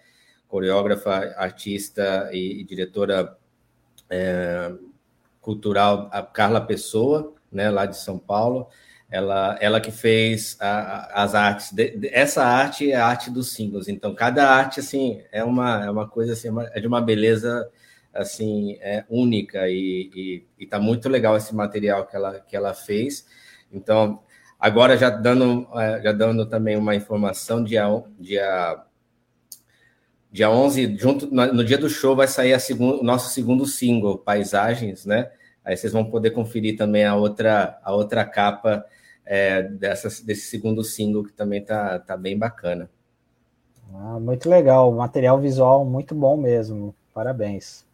coreógrafa, 0.47 1.35
artista 1.37 2.31
e, 2.33 2.61
e 2.61 2.65
diretora 2.65 3.37
é, 4.09 4.73
cultural 5.41 6.09
a 6.13 6.23
Carla 6.23 6.61
Pessoa, 6.61 7.35
né, 7.51 7.71
lá 7.71 7.85
de 7.87 7.97
São 7.97 8.19
Paulo. 8.19 8.69
Ela, 9.11 9.59
ela 9.61 9.81
que 9.81 9.91
fez 9.91 10.57
a, 10.61 11.25
as 11.25 11.35
artes. 11.35 11.73
De, 11.73 11.97
de, 11.97 12.09
essa 12.13 12.45
arte 12.45 12.93
é 12.93 12.97
a 12.97 13.07
arte 13.07 13.29
dos 13.29 13.53
singles. 13.53 13.89
Então, 13.89 14.15
cada 14.15 14.49
arte 14.49 14.79
assim 14.79 15.21
é 15.33 15.43
uma 15.43 15.85
é 15.85 15.91
uma 15.91 16.09
coisa 16.09 16.33
assim, 16.35 16.49
é 16.73 16.81
de 16.81 16.87
uma 16.87 17.01
beleza 17.01 17.69
assim 18.15 18.77
é 18.81 19.05
única 19.09 19.69
e 19.69 20.45
está 20.59 20.79
muito 20.79 21.09
legal 21.09 21.37
esse 21.37 21.55
material 21.55 22.07
que 22.07 22.15
ela 22.15 22.39
que 22.39 22.57
ela 22.57 22.73
fez. 22.73 23.27
Então, 23.73 24.23
Agora, 24.61 24.95
já 24.97 25.09
dando, 25.09 25.67
é, 25.75 26.03
já 26.03 26.13
dando 26.13 26.45
também 26.45 26.77
uma 26.77 26.95
informação, 26.95 27.65
dia, 27.65 27.87
dia, 28.19 28.85
dia 30.31 30.51
11, 30.51 30.97
junto, 30.99 31.27
no 31.35 31.65
dia 31.65 31.79
do 31.79 31.89
show, 31.89 32.15
vai 32.15 32.29
sair 32.29 32.55
o 32.79 33.03
nosso 33.03 33.31
segundo 33.31 33.65
single, 33.65 34.19
Paisagens, 34.19 35.07
né? 35.07 35.31
Aí 35.65 35.77
vocês 35.77 35.93
vão 35.93 36.05
poder 36.05 36.33
conferir 36.33 36.77
também 36.77 37.07
a 37.07 37.15
outra, 37.15 37.79
a 37.83 37.95
outra 37.95 38.25
capa 38.25 38.85
é, 39.25 39.63
dessa, 39.63 40.09
desse 40.25 40.49
segundo 40.49 40.85
single, 40.85 41.25
que 41.25 41.33
também 41.33 41.65
tá, 41.65 41.99
tá 41.99 42.17
bem 42.17 42.37
bacana. 42.37 42.91
Ah, 43.95 44.21
muito 44.21 44.49
legal, 44.49 44.93
material 44.93 45.41
visual 45.41 45.85
muito 45.87 46.15
bom 46.15 46.37
mesmo. 46.37 46.95
Parabéns. 47.15 47.90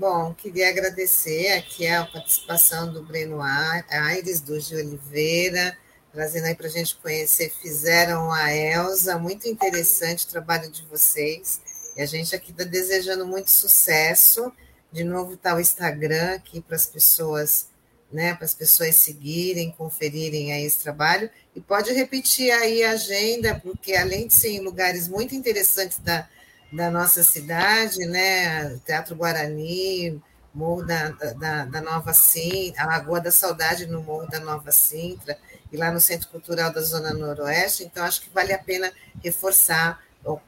Bom, 0.00 0.32
queria 0.32 0.70
agradecer 0.70 1.48
aqui 1.48 1.86
a 1.86 2.06
participação 2.06 2.90
do 2.90 3.02
Breno 3.02 3.38
Aires, 3.42 4.40
do 4.40 4.58
Gil 4.58 4.78
Oliveira, 4.78 5.76
trazendo 6.10 6.46
aí 6.46 6.54
para 6.54 6.68
a 6.68 6.70
gente 6.70 6.96
conhecer, 6.96 7.52
fizeram 7.60 8.32
a 8.32 8.50
Elsa, 8.50 9.18
muito 9.18 9.46
interessante 9.46 10.24
o 10.24 10.30
trabalho 10.30 10.70
de 10.70 10.86
vocês, 10.86 11.60
e 11.94 12.00
a 12.00 12.06
gente 12.06 12.34
aqui 12.34 12.50
está 12.50 12.64
desejando 12.64 13.26
muito 13.26 13.50
sucesso, 13.50 14.50
de 14.90 15.04
novo 15.04 15.34
está 15.34 15.54
o 15.54 15.60
Instagram 15.60 16.36
aqui 16.36 16.62
para 16.62 16.76
as 16.76 16.86
pessoas, 16.86 17.66
né, 18.10 18.32
para 18.34 18.46
as 18.46 18.54
pessoas 18.54 18.96
seguirem, 18.96 19.70
conferirem 19.70 20.54
aí 20.54 20.64
esse 20.64 20.78
trabalho, 20.78 21.28
e 21.54 21.60
pode 21.60 21.92
repetir 21.92 22.50
aí 22.50 22.82
a 22.82 22.92
agenda, 22.92 23.60
porque 23.62 23.92
além 23.92 24.28
de 24.28 24.32
ser 24.32 24.48
em 24.48 24.60
lugares 24.60 25.08
muito 25.08 25.34
interessantes 25.34 25.98
da 25.98 26.26
da 26.72 26.90
nossa 26.90 27.22
cidade, 27.22 28.06
né? 28.06 28.76
Teatro 28.84 29.16
Guarani, 29.16 30.20
Morro 30.54 30.84
da, 30.84 31.10
da, 31.10 31.64
da 31.64 31.80
Nova 31.80 32.12
Sintra, 32.12 32.82
a 32.82 32.86
Lagoa 32.86 33.20
da 33.20 33.30
Saudade 33.30 33.86
no 33.86 34.02
Morro 34.02 34.28
da 34.28 34.40
Nova 34.40 34.72
Sintra, 34.72 35.38
e 35.72 35.76
lá 35.76 35.90
no 35.90 36.00
Centro 36.00 36.28
Cultural 36.28 36.72
da 36.72 36.80
Zona 36.80 37.12
Noroeste, 37.12 37.84
então 37.84 38.04
acho 38.04 38.22
que 38.22 38.30
vale 38.30 38.52
a 38.52 38.58
pena 38.58 38.92
reforçar, 39.22 40.02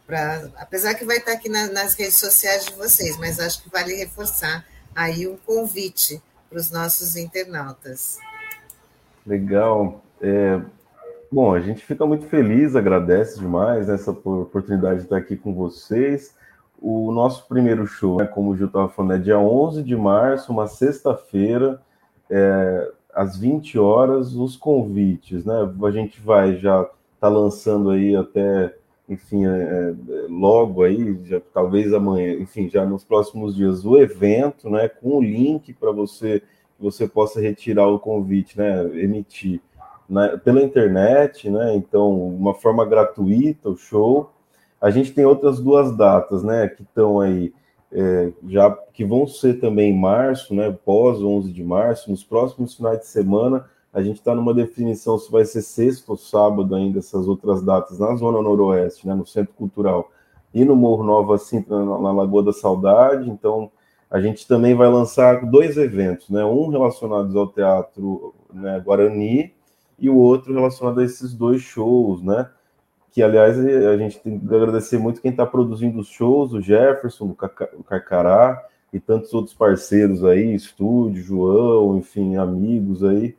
pra, 0.06 0.50
apesar 0.56 0.94
que 0.94 1.04
vai 1.04 1.18
estar 1.18 1.32
aqui 1.32 1.48
na, 1.48 1.68
nas 1.68 1.94
redes 1.94 2.18
sociais 2.18 2.66
de 2.66 2.74
vocês, 2.74 3.16
mas 3.18 3.38
acho 3.38 3.62
que 3.62 3.70
vale 3.70 3.94
reforçar 3.94 4.66
aí 4.94 5.28
um 5.28 5.36
convite 5.36 6.20
para 6.48 6.58
os 6.58 6.70
nossos 6.70 7.16
internautas. 7.16 8.18
Legal. 9.24 10.02
É, 10.20 10.60
Bom, 11.32 11.54
a 11.54 11.60
gente 11.60 11.82
fica 11.82 12.04
muito 12.04 12.26
feliz, 12.26 12.76
agradece 12.76 13.40
demais 13.40 13.88
essa 13.88 14.10
oportunidade 14.10 14.98
de 14.98 15.04
estar 15.04 15.16
aqui 15.16 15.34
com 15.34 15.54
vocês. 15.54 16.36
O 16.78 17.10
nosso 17.10 17.48
primeiro 17.48 17.86
show, 17.86 18.18
né, 18.18 18.26
como 18.26 18.50
o 18.50 18.56
Gil 18.56 18.66
estava 18.66 18.90
falando, 18.90 19.14
é 19.14 19.18
dia 19.18 19.38
11 19.38 19.82
de 19.82 19.96
março, 19.96 20.52
uma 20.52 20.66
sexta-feira, 20.66 21.80
é, 22.28 22.92
às 23.14 23.38
20 23.38 23.78
horas, 23.78 24.34
os 24.34 24.58
convites, 24.58 25.46
né? 25.46 25.54
A 25.82 25.90
gente 25.90 26.20
vai 26.20 26.58
já 26.58 26.86
tá 27.18 27.30
lançando 27.30 27.88
aí 27.88 28.14
até, 28.14 28.76
enfim, 29.08 29.46
é, 29.46 29.48
é, 29.48 29.94
logo 30.28 30.82
aí, 30.82 31.18
já, 31.24 31.40
talvez 31.54 31.94
amanhã, 31.94 32.34
enfim, 32.34 32.68
já 32.68 32.84
nos 32.84 33.04
próximos 33.04 33.56
dias, 33.56 33.86
o 33.86 33.96
evento, 33.96 34.68
né, 34.68 34.86
com 34.86 35.16
o 35.16 35.22
link 35.22 35.72
para 35.72 35.92
você, 35.92 36.40
que 36.76 36.82
você 36.82 37.08
possa 37.08 37.40
retirar 37.40 37.86
o 37.88 37.98
convite, 37.98 38.58
né, 38.58 38.84
emitir 39.02 39.62
né, 40.08 40.40
pela 40.44 40.62
internet, 40.62 41.48
né? 41.50 41.74
Então, 41.74 42.10
uma 42.10 42.54
forma 42.54 42.84
gratuita 42.84 43.70
o 43.70 43.76
show. 43.76 44.30
A 44.80 44.90
gente 44.90 45.12
tem 45.12 45.24
outras 45.24 45.60
duas 45.60 45.96
datas, 45.96 46.42
né? 46.42 46.68
Que 46.68 46.82
estão 46.82 47.20
aí 47.20 47.52
é, 47.92 48.32
já 48.48 48.70
que 48.92 49.04
vão 49.04 49.26
ser 49.26 49.60
também 49.60 49.92
em 49.92 49.98
março, 49.98 50.54
né? 50.54 50.76
Pós 50.84 51.22
11 51.22 51.52
de 51.52 51.62
março, 51.62 52.10
nos 52.10 52.24
próximos 52.24 52.74
finais 52.74 53.00
de 53.00 53.06
semana. 53.06 53.66
A 53.92 54.02
gente 54.02 54.16
está 54.16 54.34
numa 54.34 54.54
definição 54.54 55.18
se 55.18 55.30
vai 55.30 55.44
ser 55.44 55.60
sexta 55.60 56.10
ou 56.12 56.16
sábado 56.16 56.74
ainda 56.74 56.98
essas 56.98 57.28
outras 57.28 57.62
datas 57.62 57.98
na 57.98 58.14
Zona 58.16 58.40
Noroeste, 58.40 59.06
né? 59.06 59.14
No 59.14 59.26
Centro 59.26 59.52
Cultural 59.54 60.10
e 60.54 60.64
no 60.64 60.74
Morro 60.74 61.04
Nova 61.04 61.38
Sintra, 61.38 61.84
na, 61.84 61.98
na 61.98 62.12
Lagoa 62.12 62.42
da 62.42 62.52
Saudade. 62.52 63.28
Então, 63.30 63.70
a 64.10 64.20
gente 64.20 64.46
também 64.46 64.74
vai 64.74 64.88
lançar 64.88 65.46
dois 65.46 65.76
eventos, 65.76 66.30
né? 66.30 66.44
Um 66.44 66.68
relacionado 66.68 67.38
ao 67.38 67.46
teatro 67.46 68.34
né, 68.52 68.80
Guarani 68.80 69.52
e 70.02 70.10
o 70.10 70.16
outro 70.16 70.52
relacionado 70.52 70.98
a 70.98 71.04
esses 71.04 71.32
dois 71.32 71.62
shows, 71.62 72.20
né? 72.20 72.50
Que, 73.12 73.22
aliás, 73.22 73.56
a 73.56 73.96
gente 73.96 74.18
tem 74.18 74.36
que 74.36 74.52
agradecer 74.52 74.98
muito 74.98 75.22
quem 75.22 75.30
está 75.30 75.46
produzindo 75.46 76.00
os 76.00 76.08
shows, 76.08 76.52
o 76.52 76.60
Jefferson, 76.60 77.36
o 77.78 77.84
Carcará, 77.84 78.66
e 78.92 78.98
tantos 78.98 79.32
outros 79.32 79.54
parceiros 79.54 80.24
aí, 80.24 80.54
estúdio, 80.54 81.22
João, 81.22 81.96
enfim, 81.96 82.36
amigos 82.36 83.04
aí. 83.04 83.36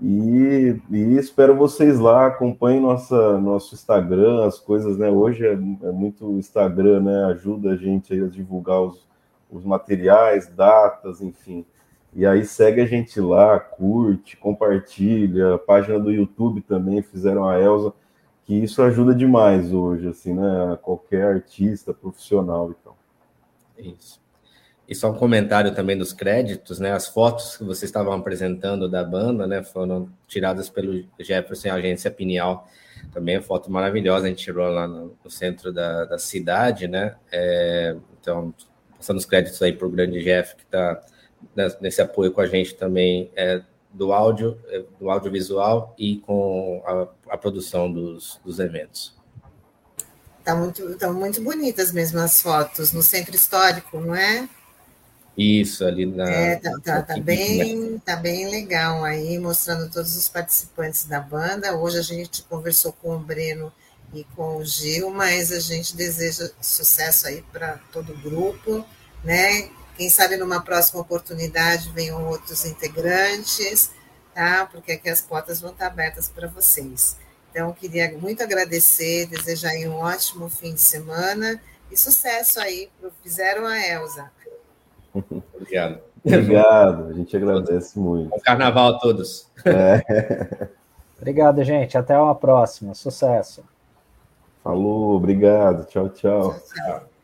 E, 0.00 0.80
e, 0.88 1.16
espero 1.16 1.56
vocês 1.56 1.98
lá, 1.98 2.26
acompanhem 2.26 2.80
nossa, 2.80 3.36
nosso 3.38 3.74
Instagram, 3.74 4.46
as 4.46 4.60
coisas, 4.60 4.96
né? 4.96 5.10
Hoje 5.10 5.44
é, 5.44 5.52
é 5.54 5.90
muito 5.90 6.38
Instagram, 6.38 7.00
né? 7.00 7.24
Ajuda 7.24 7.72
a 7.72 7.76
gente 7.76 8.14
a 8.14 8.28
divulgar 8.28 8.80
os, 8.80 9.04
os 9.50 9.64
materiais, 9.64 10.46
datas, 10.46 11.20
enfim. 11.20 11.66
E 12.14 12.26
aí 12.26 12.44
segue 12.44 12.80
a 12.80 12.86
gente 12.86 13.20
lá, 13.20 13.60
curte, 13.60 14.36
compartilha, 14.36 15.54
a 15.54 15.58
página 15.58 15.98
do 15.98 16.10
YouTube 16.10 16.60
também 16.62 17.02
fizeram 17.02 17.46
a 17.48 17.60
Elsa, 17.60 17.92
que 18.44 18.54
isso 18.54 18.82
ajuda 18.82 19.14
demais 19.14 19.72
hoje, 19.72 20.08
assim, 20.08 20.32
né? 20.32 20.78
Qualquer 20.82 21.24
artista 21.24 21.92
profissional, 21.92 22.70
então. 22.70 22.94
Isso. 23.78 24.20
E 24.88 24.94
só 24.94 25.10
um 25.10 25.14
comentário 25.14 25.74
também 25.74 25.98
dos 25.98 26.14
créditos, 26.14 26.80
né? 26.80 26.92
As 26.92 27.06
fotos 27.06 27.58
que 27.58 27.64
vocês 27.64 27.90
estavam 27.90 28.14
apresentando 28.14 28.88
da 28.88 29.04
banda, 29.04 29.46
né? 29.46 29.62
Foram 29.62 30.08
tiradas 30.26 30.70
pelo 30.70 31.04
Jefferson, 31.20 31.70
agência 31.70 32.10
Pineal. 32.10 32.66
Também 33.12 33.36
é 33.36 33.42
foto 33.42 33.70
maravilhosa, 33.70 34.24
a 34.24 34.28
gente 34.30 34.42
tirou 34.42 34.66
lá 34.70 34.88
no, 34.88 35.14
no 35.22 35.30
centro 35.30 35.70
da, 35.72 36.06
da, 36.06 36.18
cidade, 36.18 36.88
né? 36.88 37.16
É, 37.30 37.94
então, 38.18 38.54
passando 38.96 39.18
os 39.18 39.26
créditos 39.26 39.60
aí 39.60 39.74
para 39.74 39.86
o 39.86 39.90
grande 39.90 40.24
Jeff, 40.24 40.56
que 40.56 40.62
está 40.62 40.98
nesse 41.80 42.00
apoio 42.00 42.32
com 42.32 42.40
a 42.40 42.46
gente 42.46 42.74
também 42.74 43.30
é, 43.34 43.62
do 43.92 44.12
áudio, 44.12 44.58
é, 44.68 44.84
do 45.00 45.10
audiovisual 45.10 45.94
e 45.98 46.18
com 46.18 46.82
a, 46.84 47.34
a 47.34 47.36
produção 47.36 47.92
dos, 47.92 48.40
dos 48.44 48.58
eventos. 48.58 49.16
Tá 50.44 50.54
muito, 50.54 50.82
estão 50.90 51.12
muito 51.12 51.42
bonitas 51.42 51.92
mesmo 51.92 52.18
as 52.20 52.40
fotos 52.40 52.92
no 52.92 53.02
centro 53.02 53.34
histórico, 53.34 54.00
não 54.00 54.14
é? 54.14 54.48
Isso, 55.36 55.84
ali 55.84 56.04
na. 56.04 56.28
É, 56.28 56.56
tá, 56.56 56.72
tá, 56.82 57.02
tá 57.02 57.20
bem, 57.20 57.98
tá 57.98 58.16
bem 58.16 58.50
legal 58.50 59.04
aí, 59.04 59.38
mostrando 59.38 59.88
todos 59.88 60.16
os 60.16 60.28
participantes 60.28 61.04
da 61.04 61.20
banda. 61.20 61.76
Hoje 61.76 61.98
a 61.98 62.02
gente 62.02 62.42
conversou 62.42 62.92
com 62.92 63.14
o 63.14 63.20
Breno 63.20 63.72
e 64.12 64.24
com 64.34 64.56
o 64.56 64.64
Gil, 64.64 65.10
mas 65.10 65.52
a 65.52 65.60
gente 65.60 65.94
deseja 65.94 66.50
sucesso 66.60 67.28
aí 67.28 67.44
para 67.52 67.78
todo 67.92 68.12
o 68.12 68.18
grupo, 68.18 68.84
né? 69.22 69.70
Quem 69.98 70.08
sabe 70.08 70.36
numa 70.36 70.62
próxima 70.62 71.00
oportunidade 71.00 71.90
venham 71.90 72.24
outros 72.28 72.64
integrantes, 72.64 73.90
tá? 74.32 74.64
Porque 74.70 74.92
aqui 74.92 75.10
as 75.10 75.20
portas 75.20 75.60
vão 75.60 75.72
estar 75.72 75.88
abertas 75.88 76.28
para 76.28 76.46
vocês. 76.46 77.16
Então, 77.50 77.72
queria 77.72 78.16
muito 78.16 78.40
agradecer, 78.40 79.26
desejar 79.26 79.70
aí 79.70 79.88
um 79.88 79.96
ótimo 79.96 80.48
fim 80.48 80.72
de 80.72 80.80
semana 80.80 81.60
e 81.90 81.96
sucesso 81.96 82.60
aí 82.60 82.88
para 83.00 83.10
Fizeram 83.24 83.66
a 83.66 83.76
Elza. 83.76 84.30
Obrigado. 85.52 85.98
Obrigado, 86.24 87.08
a 87.08 87.12
gente 87.14 87.36
agradece 87.36 87.98
muito. 87.98 88.30
Bom 88.30 88.38
carnaval 88.38 88.94
a 88.94 88.98
todos. 89.00 89.48
É. 89.64 90.68
Obrigado, 91.18 91.64
gente. 91.64 91.98
Até 91.98 92.16
uma 92.16 92.36
próxima. 92.36 92.94
Sucesso. 92.94 93.64
Falou, 94.62 95.16
obrigado. 95.16 95.86
tchau. 95.86 96.08
tchau. 96.10 96.52
tchau, 96.52 96.60
tchau. 96.86 97.17